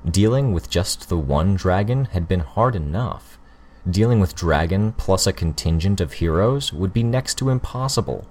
Dealing 0.10 0.52
with 0.52 0.70
just 0.70 1.08
the 1.08 1.18
one 1.18 1.56
dragon 1.56 2.06
had 2.06 2.28
been 2.28 2.42
hard 2.42 2.76
enough. 2.76 3.38
Dealing 3.89 4.20
with 4.20 4.36
dragon 4.36 4.94
plus 4.94 5.26
a 5.26 5.34
contingent 5.34 6.02
of 6.02 6.13
heroes 6.13 6.74
would 6.74 6.94
be 6.94 7.04
next 7.04 7.36
to 7.36 7.50
impossible. 7.50 8.28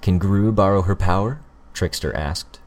Can 0.00 0.18
Grue 0.18 0.50
borrow 0.50 0.82
her 0.82 0.96
power? 0.96 1.40
Trickster 1.72 2.14
asked. 2.14 2.58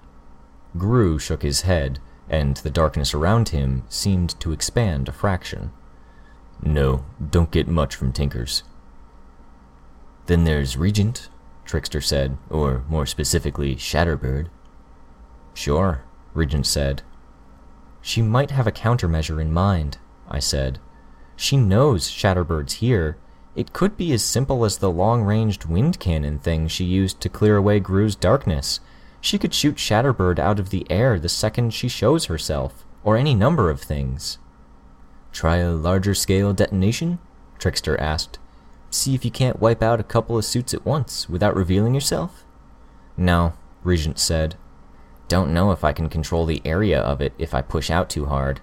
Grue 0.78 1.20
shook 1.20 1.44
his 1.44 1.62
head, 1.62 2.00
and 2.30 2.58
the 2.58 2.70
darkness 2.70 3.14
around 3.14 3.50
him 3.50 3.84
seemed 3.90 4.40
to 4.40 4.54
expand 4.54 5.08
a 5.08 5.12
fraction. 5.12 5.72
No, 6.62 7.06
don't 7.30 7.52
get 7.52 7.68
much 7.68 7.96
from 7.96 8.14
Tinkers. 8.14 8.64
Then 10.28 10.46
there's 10.46 10.78
Regent, 10.78 11.30
Trickster 11.66 12.02
said, 12.02 12.38
or 12.50 12.84
more 12.90 13.06
specifically, 13.06 13.76
Shatterbird. 13.76 14.48
Sure, 15.54 16.04
Regent 16.34 16.66
said. 16.66 17.04
She 18.08 18.22
might 18.22 18.52
have 18.52 18.68
a 18.68 18.72
countermeasure 18.72 19.41
in 19.41 19.52
mind, 19.52 19.98
I 20.30 20.38
said. 20.38 20.78
She 21.36 21.58
knows 21.58 22.08
Shatterbird's 22.08 22.74
here. 22.74 23.18
It 23.56 23.74
could 23.74 23.98
be 23.98 24.13
as 24.13 24.24
simple 24.24 24.63
as 24.63 24.78
the 24.78 24.91
long-ranged 24.91 25.65
wind 25.65 26.00
cannon 26.00 26.38
thing 26.38 26.68
she 26.68 26.86
used 26.86 27.20
to 27.22 27.30
clear 27.30 27.58
away 27.58 27.80
Grue's 27.80 28.15
darkness. 28.15 28.80
She 29.22 29.39
could 29.39 29.56
shoot 29.56 29.78
Shatterbird 29.78 30.38
out 30.38 30.60
of 30.60 30.70
the 30.70 30.86
air 30.88 31.20
the 31.20 31.28
second 31.28 31.74
she 31.74 31.88
shows 31.88 32.26
herself, 32.26 32.86
or 33.04 33.18
any 33.18 33.34
number 33.34 33.72
of 33.72 33.82
things. 33.82 34.38
Try 35.32 35.56
a 35.56 35.72
larger 35.72 36.13
scale 36.13 36.54
detonation? 36.54 37.18
Trickster 37.58 38.00
asked. 38.00 38.38
See 38.91 39.15
if 39.15 39.26
you 39.26 39.32
can't 39.32 39.60
wipe 39.60 39.82
out 39.82 40.00
a 40.00 40.04
couple 40.04 40.38
of 40.38 40.46
suits 40.46 40.76
at 40.76 40.86
once 40.86 41.28
without 41.28 41.56
revealing 41.56 41.96
yourself? 41.96 42.46
No, 43.18 43.54
Regent 43.84 44.20
said. 44.20 44.58
Don't 45.28 45.54
know 45.54 45.72
if 45.72 45.84
I 45.84 45.92
can 45.92 46.10
control 46.10 46.46
the 46.46 46.62
area 46.64 47.00
of 47.00 47.22
it 47.22 47.34
if 47.38 47.54
I 47.54 47.62
push 47.62 47.90
out 47.90 48.10
too 48.10 48.26
hard. 48.26 48.62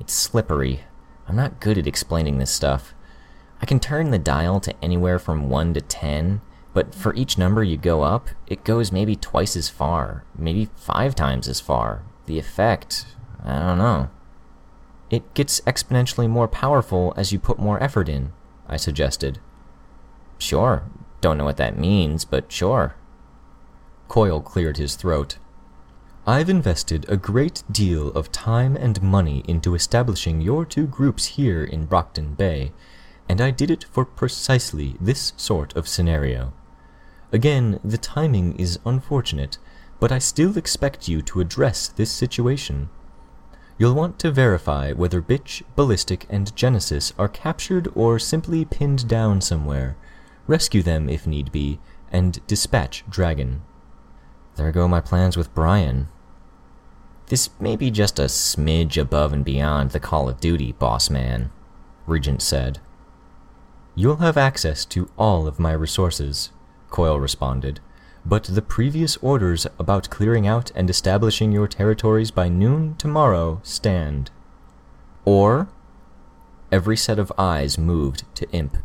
It's 0.00 0.12
slippery. 0.12 0.80
I'm 1.28 1.36
not 1.36 1.60
good 1.60 1.78
at 1.78 1.86
explaining 1.86 2.38
this 2.38 2.50
stuff. 2.50 2.94
I 3.62 3.66
can 3.66 3.78
turn 3.78 4.10
the 4.10 4.18
dial 4.18 4.58
to 4.60 4.74
anywhere 4.82 5.18
from 5.18 5.48
1 5.48 5.74
to 5.74 5.80
10, 5.80 6.40
but 6.72 6.94
for 6.94 7.14
each 7.14 7.36
number 7.38 7.62
you 7.62 7.76
go 7.76 8.02
up, 8.02 8.30
it 8.46 8.64
goes 8.64 8.90
maybe 8.90 9.14
twice 9.14 9.54
as 9.56 9.68
far, 9.68 10.24
maybe 10.36 10.68
five 10.76 11.14
times 11.14 11.46
as 11.46 11.60
far. 11.60 12.02
The 12.26 12.38
effect, 12.38 13.06
I 13.44 13.58
don't 13.58 13.78
know. 13.78 14.10
It 15.10 15.34
gets 15.34 15.60
exponentially 15.62 16.28
more 16.28 16.48
powerful 16.48 17.12
as 17.16 17.32
you 17.32 17.38
put 17.38 17.58
more 17.58 17.82
effort 17.82 18.08
in, 18.08 18.32
I 18.68 18.76
suggested. 18.76 19.40
Sure, 20.38 20.84
don't 21.20 21.36
know 21.36 21.44
what 21.44 21.56
that 21.58 21.78
means, 21.78 22.24
but 22.24 22.50
sure. 22.50 22.94
Coil 24.08 24.40
cleared 24.40 24.76
his 24.76 24.94
throat. 24.94 25.38
I've 26.26 26.50
invested 26.50 27.06
a 27.08 27.16
great 27.16 27.62
deal 27.72 28.08
of 28.08 28.30
time 28.30 28.76
and 28.76 29.02
money 29.02 29.42
into 29.48 29.74
establishing 29.74 30.42
your 30.42 30.66
two 30.66 30.86
groups 30.86 31.24
here 31.24 31.64
in 31.64 31.86
Brockton 31.86 32.34
Bay, 32.34 32.72
and 33.26 33.40
I 33.40 33.50
did 33.50 33.70
it 33.70 33.84
for 33.84 34.04
precisely 34.04 34.96
this 35.00 35.32
sort 35.38 35.74
of 35.74 35.88
scenario. 35.88 36.52
Again, 37.32 37.80
the 37.82 37.96
timing 37.96 38.54
is 38.56 38.78
unfortunate, 38.84 39.56
but 39.98 40.12
I 40.12 40.18
still 40.18 40.58
expect 40.58 41.08
you 41.08 41.22
to 41.22 41.40
address 41.40 41.88
this 41.88 42.10
situation. 42.10 42.90
You'll 43.78 43.94
want 43.94 44.18
to 44.18 44.30
verify 44.30 44.92
whether 44.92 45.22
Bitch, 45.22 45.62
Ballistic, 45.74 46.26
and 46.28 46.54
Genesis 46.54 47.14
are 47.18 47.28
captured 47.28 47.88
or 47.94 48.18
simply 48.18 48.66
pinned 48.66 49.08
down 49.08 49.40
somewhere, 49.40 49.96
rescue 50.46 50.82
them 50.82 51.08
if 51.08 51.26
need 51.26 51.50
be, 51.50 51.80
and 52.12 52.46
dispatch 52.46 53.04
Dragon. 53.08 53.62
There 54.56 54.72
go 54.72 54.88
my 54.88 55.00
plans 55.00 55.36
with 55.36 55.54
Brian. 55.54 56.08
This 57.26 57.50
may 57.60 57.76
be 57.76 57.90
just 57.90 58.18
a 58.18 58.24
smidge 58.24 59.00
above 59.00 59.32
and 59.32 59.44
beyond 59.44 59.90
the 59.90 60.00
Call 60.00 60.28
of 60.28 60.40
Duty, 60.40 60.72
boss 60.72 61.08
man, 61.08 61.50
Regent 62.06 62.42
said. 62.42 62.80
You'll 63.94 64.16
have 64.16 64.36
access 64.36 64.84
to 64.86 65.10
all 65.16 65.46
of 65.46 65.58
my 65.60 65.72
resources, 65.72 66.50
Coil 66.90 67.20
responded, 67.20 67.80
but 68.26 68.44
the 68.44 68.62
previous 68.62 69.16
orders 69.18 69.66
about 69.78 70.10
clearing 70.10 70.46
out 70.46 70.70
and 70.74 70.90
establishing 70.90 71.52
your 71.52 71.68
territories 71.68 72.30
by 72.30 72.48
noon 72.48 72.96
tomorrow 72.96 73.60
stand. 73.62 74.30
Or? 75.24 75.68
Every 76.72 76.96
set 76.96 77.18
of 77.18 77.32
eyes 77.38 77.78
moved 77.78 78.24
to 78.34 78.50
Imp. 78.50 78.76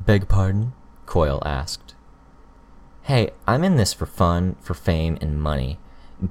Beg 0.00 0.28
pardon? 0.28 0.72
Coil 1.04 1.42
asked. 1.44 1.85
Hey, 3.06 3.30
I'm 3.46 3.62
in 3.62 3.76
this 3.76 3.92
for 3.92 4.04
fun, 4.04 4.56
for 4.60 4.74
fame, 4.74 5.16
and 5.20 5.40
money. 5.40 5.78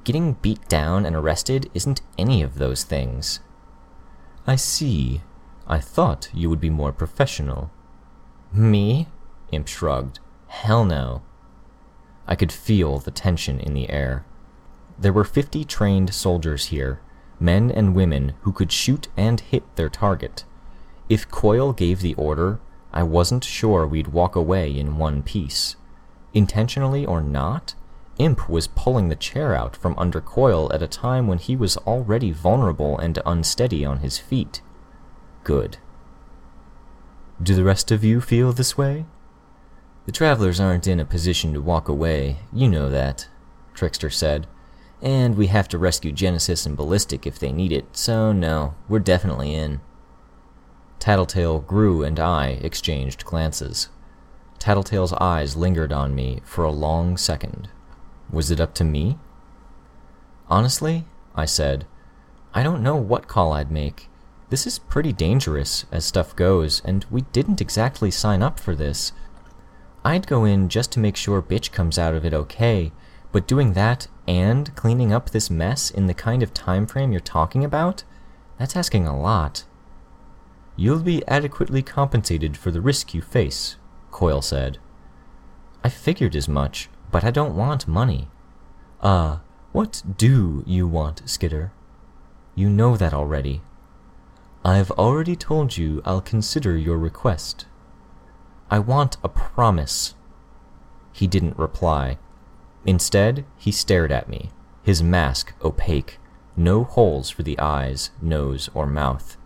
Getting 0.04 0.34
beat 0.34 0.68
down 0.68 1.06
and 1.06 1.16
arrested 1.16 1.70
isn't 1.72 2.02
any 2.18 2.42
of 2.42 2.56
those 2.56 2.84
things. 2.84 3.40
I 4.46 4.56
see. 4.56 5.22
I 5.66 5.78
thought 5.78 6.28
you 6.34 6.50
would 6.50 6.60
be 6.60 6.68
more 6.68 6.92
professional. 6.92 7.70
Me? 8.52 9.08
Imp 9.52 9.68
shrugged. 9.68 10.18
Hell 10.48 10.84
no. 10.84 11.22
I 12.26 12.34
could 12.34 12.52
feel 12.52 12.98
the 12.98 13.10
tension 13.10 13.58
in 13.58 13.72
the 13.72 13.88
air. 13.88 14.26
There 14.98 15.14
were 15.14 15.24
fifty 15.24 15.64
trained 15.64 16.12
soldiers 16.12 16.66
here, 16.66 17.00
men 17.40 17.70
and 17.70 17.94
women 17.94 18.34
who 18.42 18.52
could 18.52 18.70
shoot 18.70 19.08
and 19.16 19.40
hit 19.40 19.64
their 19.76 19.88
target. 19.88 20.44
If 21.08 21.30
Coil 21.30 21.72
gave 21.72 22.02
the 22.02 22.12
order, 22.16 22.60
I 22.92 23.02
wasn't 23.02 23.44
sure 23.44 23.86
we'd 23.86 24.08
walk 24.08 24.36
away 24.36 24.76
in 24.76 24.98
one 24.98 25.22
piece. 25.22 25.76
Intentionally 26.36 27.06
or 27.06 27.22
not, 27.22 27.74
Imp 28.18 28.46
was 28.46 28.66
pulling 28.66 29.08
the 29.08 29.16
chair 29.16 29.54
out 29.54 29.74
from 29.74 29.98
under 29.98 30.20
Coil 30.20 30.70
at 30.70 30.82
a 30.82 30.86
time 30.86 31.26
when 31.26 31.38
he 31.38 31.56
was 31.56 31.78
already 31.78 32.30
vulnerable 32.30 32.98
and 32.98 33.18
unsteady 33.24 33.86
on 33.86 34.00
his 34.00 34.18
feet. 34.18 34.60
Good. 35.44 35.78
Do 37.42 37.54
the 37.54 37.64
rest 37.64 37.90
of 37.90 38.04
you 38.04 38.20
feel 38.20 38.52
this 38.52 38.76
way? 38.76 39.06
The 40.04 40.12
travelers 40.12 40.60
aren't 40.60 40.86
in 40.86 41.00
a 41.00 41.06
position 41.06 41.54
to 41.54 41.62
walk 41.62 41.88
away, 41.88 42.40
you 42.52 42.68
know 42.68 42.90
that, 42.90 43.28
Trickster 43.72 44.10
said. 44.10 44.46
And 45.00 45.38
we 45.38 45.46
have 45.46 45.68
to 45.68 45.78
rescue 45.78 46.12
Genesis 46.12 46.66
and 46.66 46.76
Ballistic 46.76 47.26
if 47.26 47.38
they 47.38 47.50
need 47.50 47.72
it, 47.72 47.96
so 47.96 48.30
no, 48.32 48.74
we're 48.90 48.98
definitely 48.98 49.54
in. 49.54 49.80
Tattletale, 50.98 51.60
Grue, 51.60 52.02
and 52.02 52.20
I 52.20 52.58
exchanged 52.60 53.24
glances. 53.24 53.88
Tattletale's 54.58 55.12
eyes 55.14 55.56
lingered 55.56 55.92
on 55.92 56.14
me 56.14 56.40
for 56.44 56.64
a 56.64 56.70
long 56.70 57.16
second. 57.16 57.68
Was 58.30 58.50
it 58.50 58.60
up 58.60 58.74
to 58.74 58.84
me? 58.84 59.18
Honestly, 60.48 61.04
I 61.34 61.44
said, 61.44 61.86
I 62.54 62.62
don't 62.62 62.82
know 62.82 62.96
what 62.96 63.28
call 63.28 63.52
I'd 63.52 63.70
make. 63.70 64.08
This 64.48 64.66
is 64.66 64.78
pretty 64.78 65.12
dangerous, 65.12 65.86
as 65.90 66.04
stuff 66.04 66.34
goes, 66.36 66.80
and 66.84 67.04
we 67.10 67.22
didn't 67.32 67.60
exactly 67.60 68.10
sign 68.10 68.42
up 68.42 68.60
for 68.60 68.74
this. 68.74 69.12
I'd 70.04 70.26
go 70.26 70.44
in 70.44 70.68
just 70.68 70.92
to 70.92 71.00
make 71.00 71.16
sure 71.16 71.42
Bitch 71.42 71.72
comes 71.72 71.98
out 71.98 72.14
of 72.14 72.24
it 72.24 72.32
okay, 72.32 72.92
but 73.32 73.48
doing 73.48 73.72
that 73.72 74.06
and 74.28 74.74
cleaning 74.76 75.12
up 75.12 75.30
this 75.30 75.50
mess 75.50 75.90
in 75.90 76.06
the 76.06 76.14
kind 76.14 76.42
of 76.42 76.54
time 76.54 76.86
frame 76.86 77.10
you're 77.10 77.20
talking 77.20 77.64
about? 77.64 78.04
That's 78.58 78.76
asking 78.76 79.06
a 79.06 79.18
lot. 79.20 79.64
You'll 80.76 81.00
be 81.00 81.26
adequately 81.26 81.82
compensated 81.82 82.56
for 82.56 82.70
the 82.70 82.80
risk 82.80 83.14
you 83.14 83.22
face, 83.22 83.76
Coil 84.16 84.40
said. 84.40 84.78
I 85.84 85.90
figured 85.90 86.34
as 86.34 86.48
much, 86.48 86.88
but 87.10 87.22
I 87.22 87.30
don't 87.30 87.54
want 87.54 87.86
money. 87.86 88.28
Ah, 89.02 89.12
uh, 89.12 89.38
what 89.72 90.02
do 90.16 90.64
you 90.66 90.88
want, 90.88 91.28
Skitter? 91.28 91.70
You 92.54 92.70
know 92.70 92.96
that 92.96 93.12
already. 93.12 93.60
I've 94.64 94.90
already 94.92 95.36
told 95.36 95.76
you 95.76 96.00
I'll 96.06 96.22
consider 96.22 96.78
your 96.78 96.96
request. 96.96 97.66
I 98.70 98.78
want 98.78 99.18
a 99.22 99.28
promise. 99.28 100.14
He 101.12 101.26
didn't 101.26 101.58
reply. 101.58 102.16
Instead, 102.86 103.44
he 103.58 103.70
stared 103.70 104.10
at 104.10 104.30
me, 104.30 104.48
his 104.82 105.02
mask 105.02 105.52
opaque, 105.62 106.18
no 106.56 106.84
holes 106.84 107.28
for 107.28 107.42
the 107.42 107.58
eyes, 107.58 108.12
nose, 108.22 108.70
or 108.72 108.86
mouth. 108.86 109.36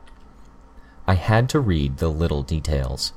I 1.09 1.15
had 1.15 1.49
to 1.49 1.59
read 1.59 1.97
the 1.97 2.09
little 2.23 2.45
details, 2.45 3.15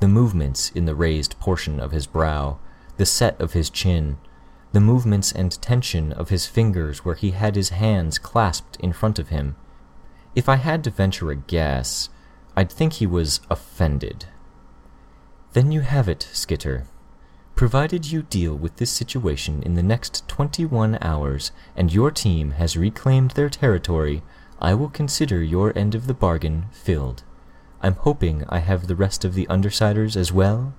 the 0.00 0.08
movements 0.08 0.70
in 0.70 0.84
the 0.84 0.94
raised 0.94 1.38
portion 1.40 1.80
of 1.80 1.92
his 1.92 2.06
brow, 2.06 2.58
the 2.96 3.06
set 3.06 3.40
of 3.40 3.52
his 3.52 3.70
chin, 3.70 4.18
the 4.72 4.80
movements 4.80 5.32
and 5.32 5.60
tension 5.62 6.12
of 6.12 6.28
his 6.28 6.46
fingers 6.46 7.04
where 7.04 7.14
he 7.14 7.30
had 7.30 7.56
his 7.56 7.70
hands 7.70 8.18
clasped 8.18 8.76
in 8.80 8.92
front 8.92 9.18
of 9.18 9.28
him. 9.28 9.56
If 10.34 10.48
I 10.48 10.56
had 10.56 10.84
to 10.84 10.90
venture 10.90 11.30
a 11.30 11.36
guess, 11.36 12.10
I'd 12.56 12.70
think 12.70 12.94
he 12.94 13.06
was 13.06 13.40
offended. 13.50 14.26
Then 15.52 15.72
you 15.72 15.80
have 15.80 16.08
it, 16.08 16.28
Skitter. 16.32 16.86
Provided 17.54 18.12
you 18.12 18.22
deal 18.22 18.54
with 18.54 18.76
this 18.76 18.90
situation 18.90 19.62
in 19.62 19.74
the 19.74 19.82
next 19.82 20.28
21 20.28 20.98
hours 21.00 21.52
and 21.74 21.90
your 21.90 22.10
team 22.10 22.50
has 22.52 22.76
reclaimed 22.76 23.30
their 23.30 23.48
territory, 23.48 24.22
I 24.60 24.74
will 24.74 24.90
consider 24.90 25.42
your 25.42 25.72
end 25.76 25.94
of 25.94 26.06
the 26.06 26.12
bargain 26.12 26.66
filled. 26.70 27.22
I'm 27.82 27.94
hoping 27.94 28.44
I 28.48 28.58
have 28.58 28.86
the 28.86 28.96
rest 28.96 29.24
of 29.24 29.34
the 29.34 29.46
Undersiders 29.46 30.16
as 30.16 30.32
well. 30.32 30.74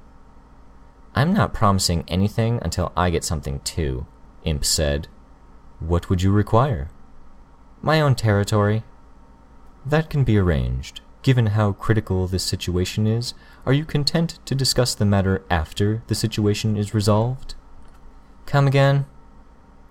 I'm 1.15 1.33
not 1.33 1.53
promising 1.53 2.03
anything 2.07 2.59
until 2.61 2.91
I 2.95 3.09
get 3.09 3.23
something 3.23 3.59
too, 3.61 4.05
Imp 4.43 4.63
said. 4.63 5.07
What 5.79 6.09
would 6.09 6.21
you 6.21 6.31
require? 6.31 6.89
My 7.81 8.01
own 8.01 8.15
territory. 8.15 8.83
That 9.85 10.09
can 10.09 10.23
be 10.23 10.37
arranged. 10.37 11.01
Given 11.21 11.47
how 11.47 11.73
critical 11.73 12.27
this 12.27 12.43
situation 12.43 13.05
is, 13.05 13.33
are 13.65 13.73
you 13.73 13.85
content 13.85 14.39
to 14.45 14.55
discuss 14.55 14.95
the 14.95 15.05
matter 15.05 15.43
after 15.49 16.03
the 16.07 16.15
situation 16.15 16.77
is 16.77 16.93
resolved? 16.93 17.55
Come 18.45 18.67
again? 18.67 19.05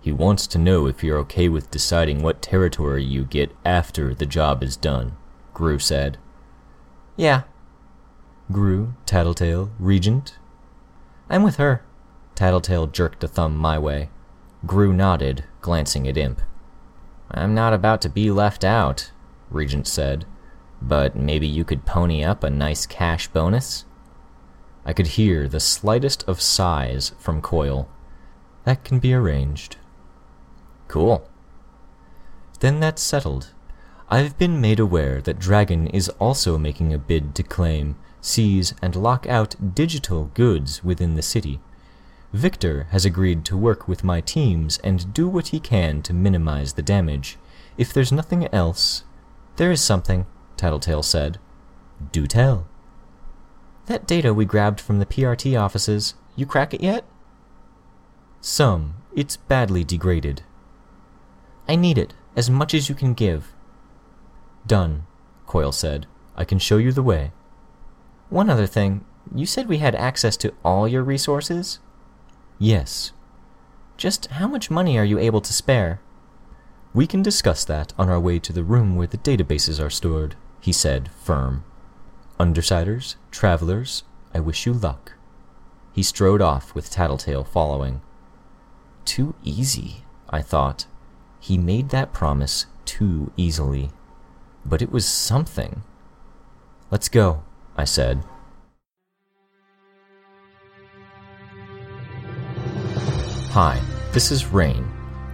He 0.01 0.13
wants 0.13 0.47
to 0.47 0.59
know 0.59 0.87
if 0.87 1.03
you're 1.03 1.19
okay 1.19 1.49
with 1.49 1.71
deciding 1.71 2.23
what 2.23 2.41
territory 2.41 3.05
you 3.05 3.25
get 3.25 3.51
after 3.65 4.15
the 4.15 4.27
job 4.27 4.63
is 4.63 4.77
done, 4.77 5.17
Grue 5.53 5.79
said. 5.79 6.19
Yeah. 7.17 7.43
Grue, 8.53 8.95
Tattletale, 9.07 9.71
Regent? 9.79 10.39
I'm 11.29 11.43
with 11.43 11.57
her. 11.57 11.83
Tattletale 12.35 12.87
jerked 12.87 13.25
a 13.25 13.29
thumb 13.29 13.57
my 13.57 13.79
way. 13.79 14.11
Grue 14.67 14.93
nodded, 14.93 15.45
glancing 15.61 16.07
at 16.07 16.17
Imp. 16.17 16.43
I'm 17.31 17.55
not 17.55 17.73
about 17.73 18.03
to 18.03 18.09
be 18.09 18.31
left 18.31 18.65
out, 18.65 19.11
Regent 19.51 19.87
said, 19.87 20.27
but 20.81 21.17
maybe 21.17 21.47
you 21.47 21.65
could 21.65 21.87
pony 21.87 22.23
up 22.23 22.45
a 22.45 22.51
nice 22.51 22.87
cash 22.87 23.29
bonus? 23.29 23.85
I 24.85 24.93
could 24.93 25.09
hear 25.09 25.49
the 25.49 25.59
slightest 25.59 26.23
of 26.29 26.41
sighs 26.41 27.13
from 27.19 27.41
Coil. 27.41 27.89
That 28.65 28.85
can 28.85 28.99
be 28.99 29.15
arranged. 29.15 29.77
Cool. 30.87 31.29
Then 32.61 32.81
that's 32.81 33.03
settled. 33.03 33.53
I've 34.09 34.39
been 34.39 34.61
made 34.61 34.79
aware 34.79 35.21
that 35.23 35.41
Dragon 35.41 35.89
is 35.89 36.09
also 36.21 36.57
making 36.57 36.95
a 36.95 36.99
bid 36.99 37.35
to 37.35 37.43
claim, 37.43 37.97
seize, 38.21 38.73
and 38.81 38.95
lock 38.95 39.27
out 39.27 39.75
digital 39.75 40.31
goods 40.35 40.85
within 40.85 41.17
the 41.17 41.23
city. 41.23 41.59
Victor 42.33 42.87
has 42.91 43.05
agreed 43.05 43.45
to 43.47 43.57
work 43.57 43.89
with 43.89 44.05
my 44.05 44.21
teams 44.21 44.79
and 44.85 45.13
do 45.13 45.27
what 45.29 45.49
he 45.49 45.59
can 45.59 46.03
to 46.03 46.15
minimize 46.15 46.75
the 46.75 46.83
damage. 46.83 47.37
If 47.77 47.93
there's 47.93 48.13
nothing 48.13 48.47
else. 48.55 49.03
There 49.57 49.73
is 49.73 49.81
something, 49.81 50.27
Tattletale 50.57 51.03
said. 51.03 51.39
Do 52.13 52.29
tell. 52.29 52.69
That 53.87 54.07
data 54.07 54.33
we 54.33 54.45
grabbed 54.45 54.81
from 54.81 55.01
the 55.01 55.07
PRT 55.07 55.61
offices, 55.61 56.15
you 56.37 56.47
crack 56.47 56.73
it 56.73 56.81
yet? 56.81 57.05
Some. 58.41 58.95
It's 59.17 59.37
badly 59.37 59.83
degraded. 59.83 60.43
I 61.69 61.75
need 61.75 61.99
it, 61.99 62.15
as 62.37 62.49
much 62.49 62.73
as 62.73 62.89
you 62.89 62.95
can 62.95 63.13
give. 63.15 63.53
Done, 64.67 65.07
Coil 65.47 65.73
said. 65.73 66.07
I 66.37 66.45
can 66.45 66.59
show 66.59 66.77
you 66.77 66.93
the 66.93 67.03
way. 67.03 67.33
One 68.29 68.51
other 68.51 68.67
thing. 68.67 69.05
You 69.35 69.47
said 69.47 69.69
we 69.69 69.79
had 69.79 69.95
access 69.95 70.37
to 70.39 70.55
all 70.65 70.87
your 70.87 71.03
resources? 71.03 71.79
Yes. 72.59 73.13
Just 73.97 74.27
how 74.27 74.47
much 74.47 74.71
money 74.71 74.99
are 74.99 75.05
you 75.05 75.19
able 75.19 75.41
to 75.41 75.53
spare? 75.53 76.01
We 76.93 77.07
can 77.07 77.23
discuss 77.23 77.65
that 77.65 77.93
on 77.99 78.09
our 78.09 78.21
way 78.21 78.39
to 78.39 78.53
the 78.53 78.65
room 78.65 78.97
where 78.97 79.07
the 79.07 79.19
databases 79.19 79.83
are 79.83 79.91
stored, 79.91 80.35
he 80.61 80.73
said, 80.73 81.11
firm. 81.23 81.65
Undersiders, 82.39 83.17
travelers, 83.31 84.03
I 84.35 84.41
wish 84.41 84.67
you 84.67 84.73
luck. 84.73 85.13
He 85.93 86.03
strode 86.03 86.43
off 86.43 86.75
with 86.75 86.91
Tattletale 86.91 87.45
following. 87.45 88.03
Too 89.05 89.35
easy, 89.43 90.05
I 90.29 90.43
thought. 90.43 90.87
He 91.41 91.57
made 91.57 91.91
that 91.91 92.13
promise 92.13 92.67
too 92.85 93.33
easily. 93.37 93.91
But 94.69 94.83
it 94.83 94.91
was 94.91 95.07
something. 95.07 95.83
Let's 96.91 97.09
go, 97.09 97.43
I 97.77 97.85
said. 97.85 98.23
Hi, 103.51 103.81
this 104.13 104.33
is 104.33 104.47
Rain. 104.47 104.87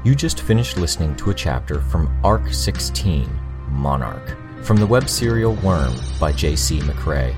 You 0.05 0.15
just 0.15 0.43
finished 0.43 0.77
listening 0.77 1.17
to 1.17 1.31
a 1.31 1.35
chapter 1.35 1.81
from 1.81 2.21
Arc 2.23 2.53
16, 2.53 3.29
Monarch, 3.69 4.37
from 4.63 4.77
the 4.77 4.87
web 4.87 5.09
serial 5.09 5.55
Worm 5.57 5.95
by 6.21 6.33
J.C. 6.33 6.81
McCrae. 6.81 7.35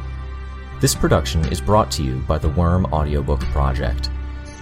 This 0.80 0.94
production 0.94 1.46
is 1.52 1.61
brought 1.61 1.90
to 1.92 2.02
you 2.02 2.16
by 2.28 2.38
the 2.38 2.48
Worm 2.50 2.87
Audiobook 2.87 3.40
Project. 3.40 4.11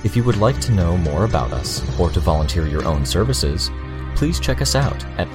If 0.05 0.15
you 0.17 0.23
would 0.25 0.37
like 0.37 0.61
to 0.61 0.73
know 0.73 0.97
more 0.99 1.25
about 1.25 1.53
us 1.53 1.83
or 1.99 2.11
to 2.11 2.21
volunteer 2.21 2.67
your 2.67 2.85
own 2.85 3.07
services, 3.07 3.71
please 4.15 4.39
check 4.39 4.61
us 4.61 4.75
out 4.75 5.05
at 5.19 5.29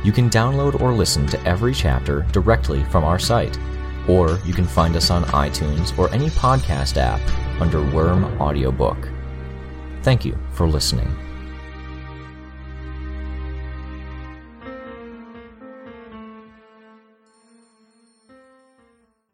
You 0.03 0.11
can 0.11 0.29
download 0.29 0.81
or 0.81 0.93
listen 0.93 1.25
to 1.27 1.41
every 1.45 1.73
chapter 1.73 2.25
directly 2.31 2.83
from 2.85 3.03
our 3.03 3.19
site, 3.19 3.59
or 4.07 4.39
you 4.45 4.53
can 4.53 4.65
find 4.65 4.95
us 4.95 5.09
on 5.09 5.23
iTunes 5.25 5.97
or 5.97 6.13
any 6.13 6.29
podcast 6.29 6.97
app 6.97 7.19
under 7.59 7.83
Worm 7.93 8.25
Audiobook. 8.39 9.09
Thank 10.03 10.23
you 10.23 10.37
for 10.51 10.67
listening. 10.67 11.26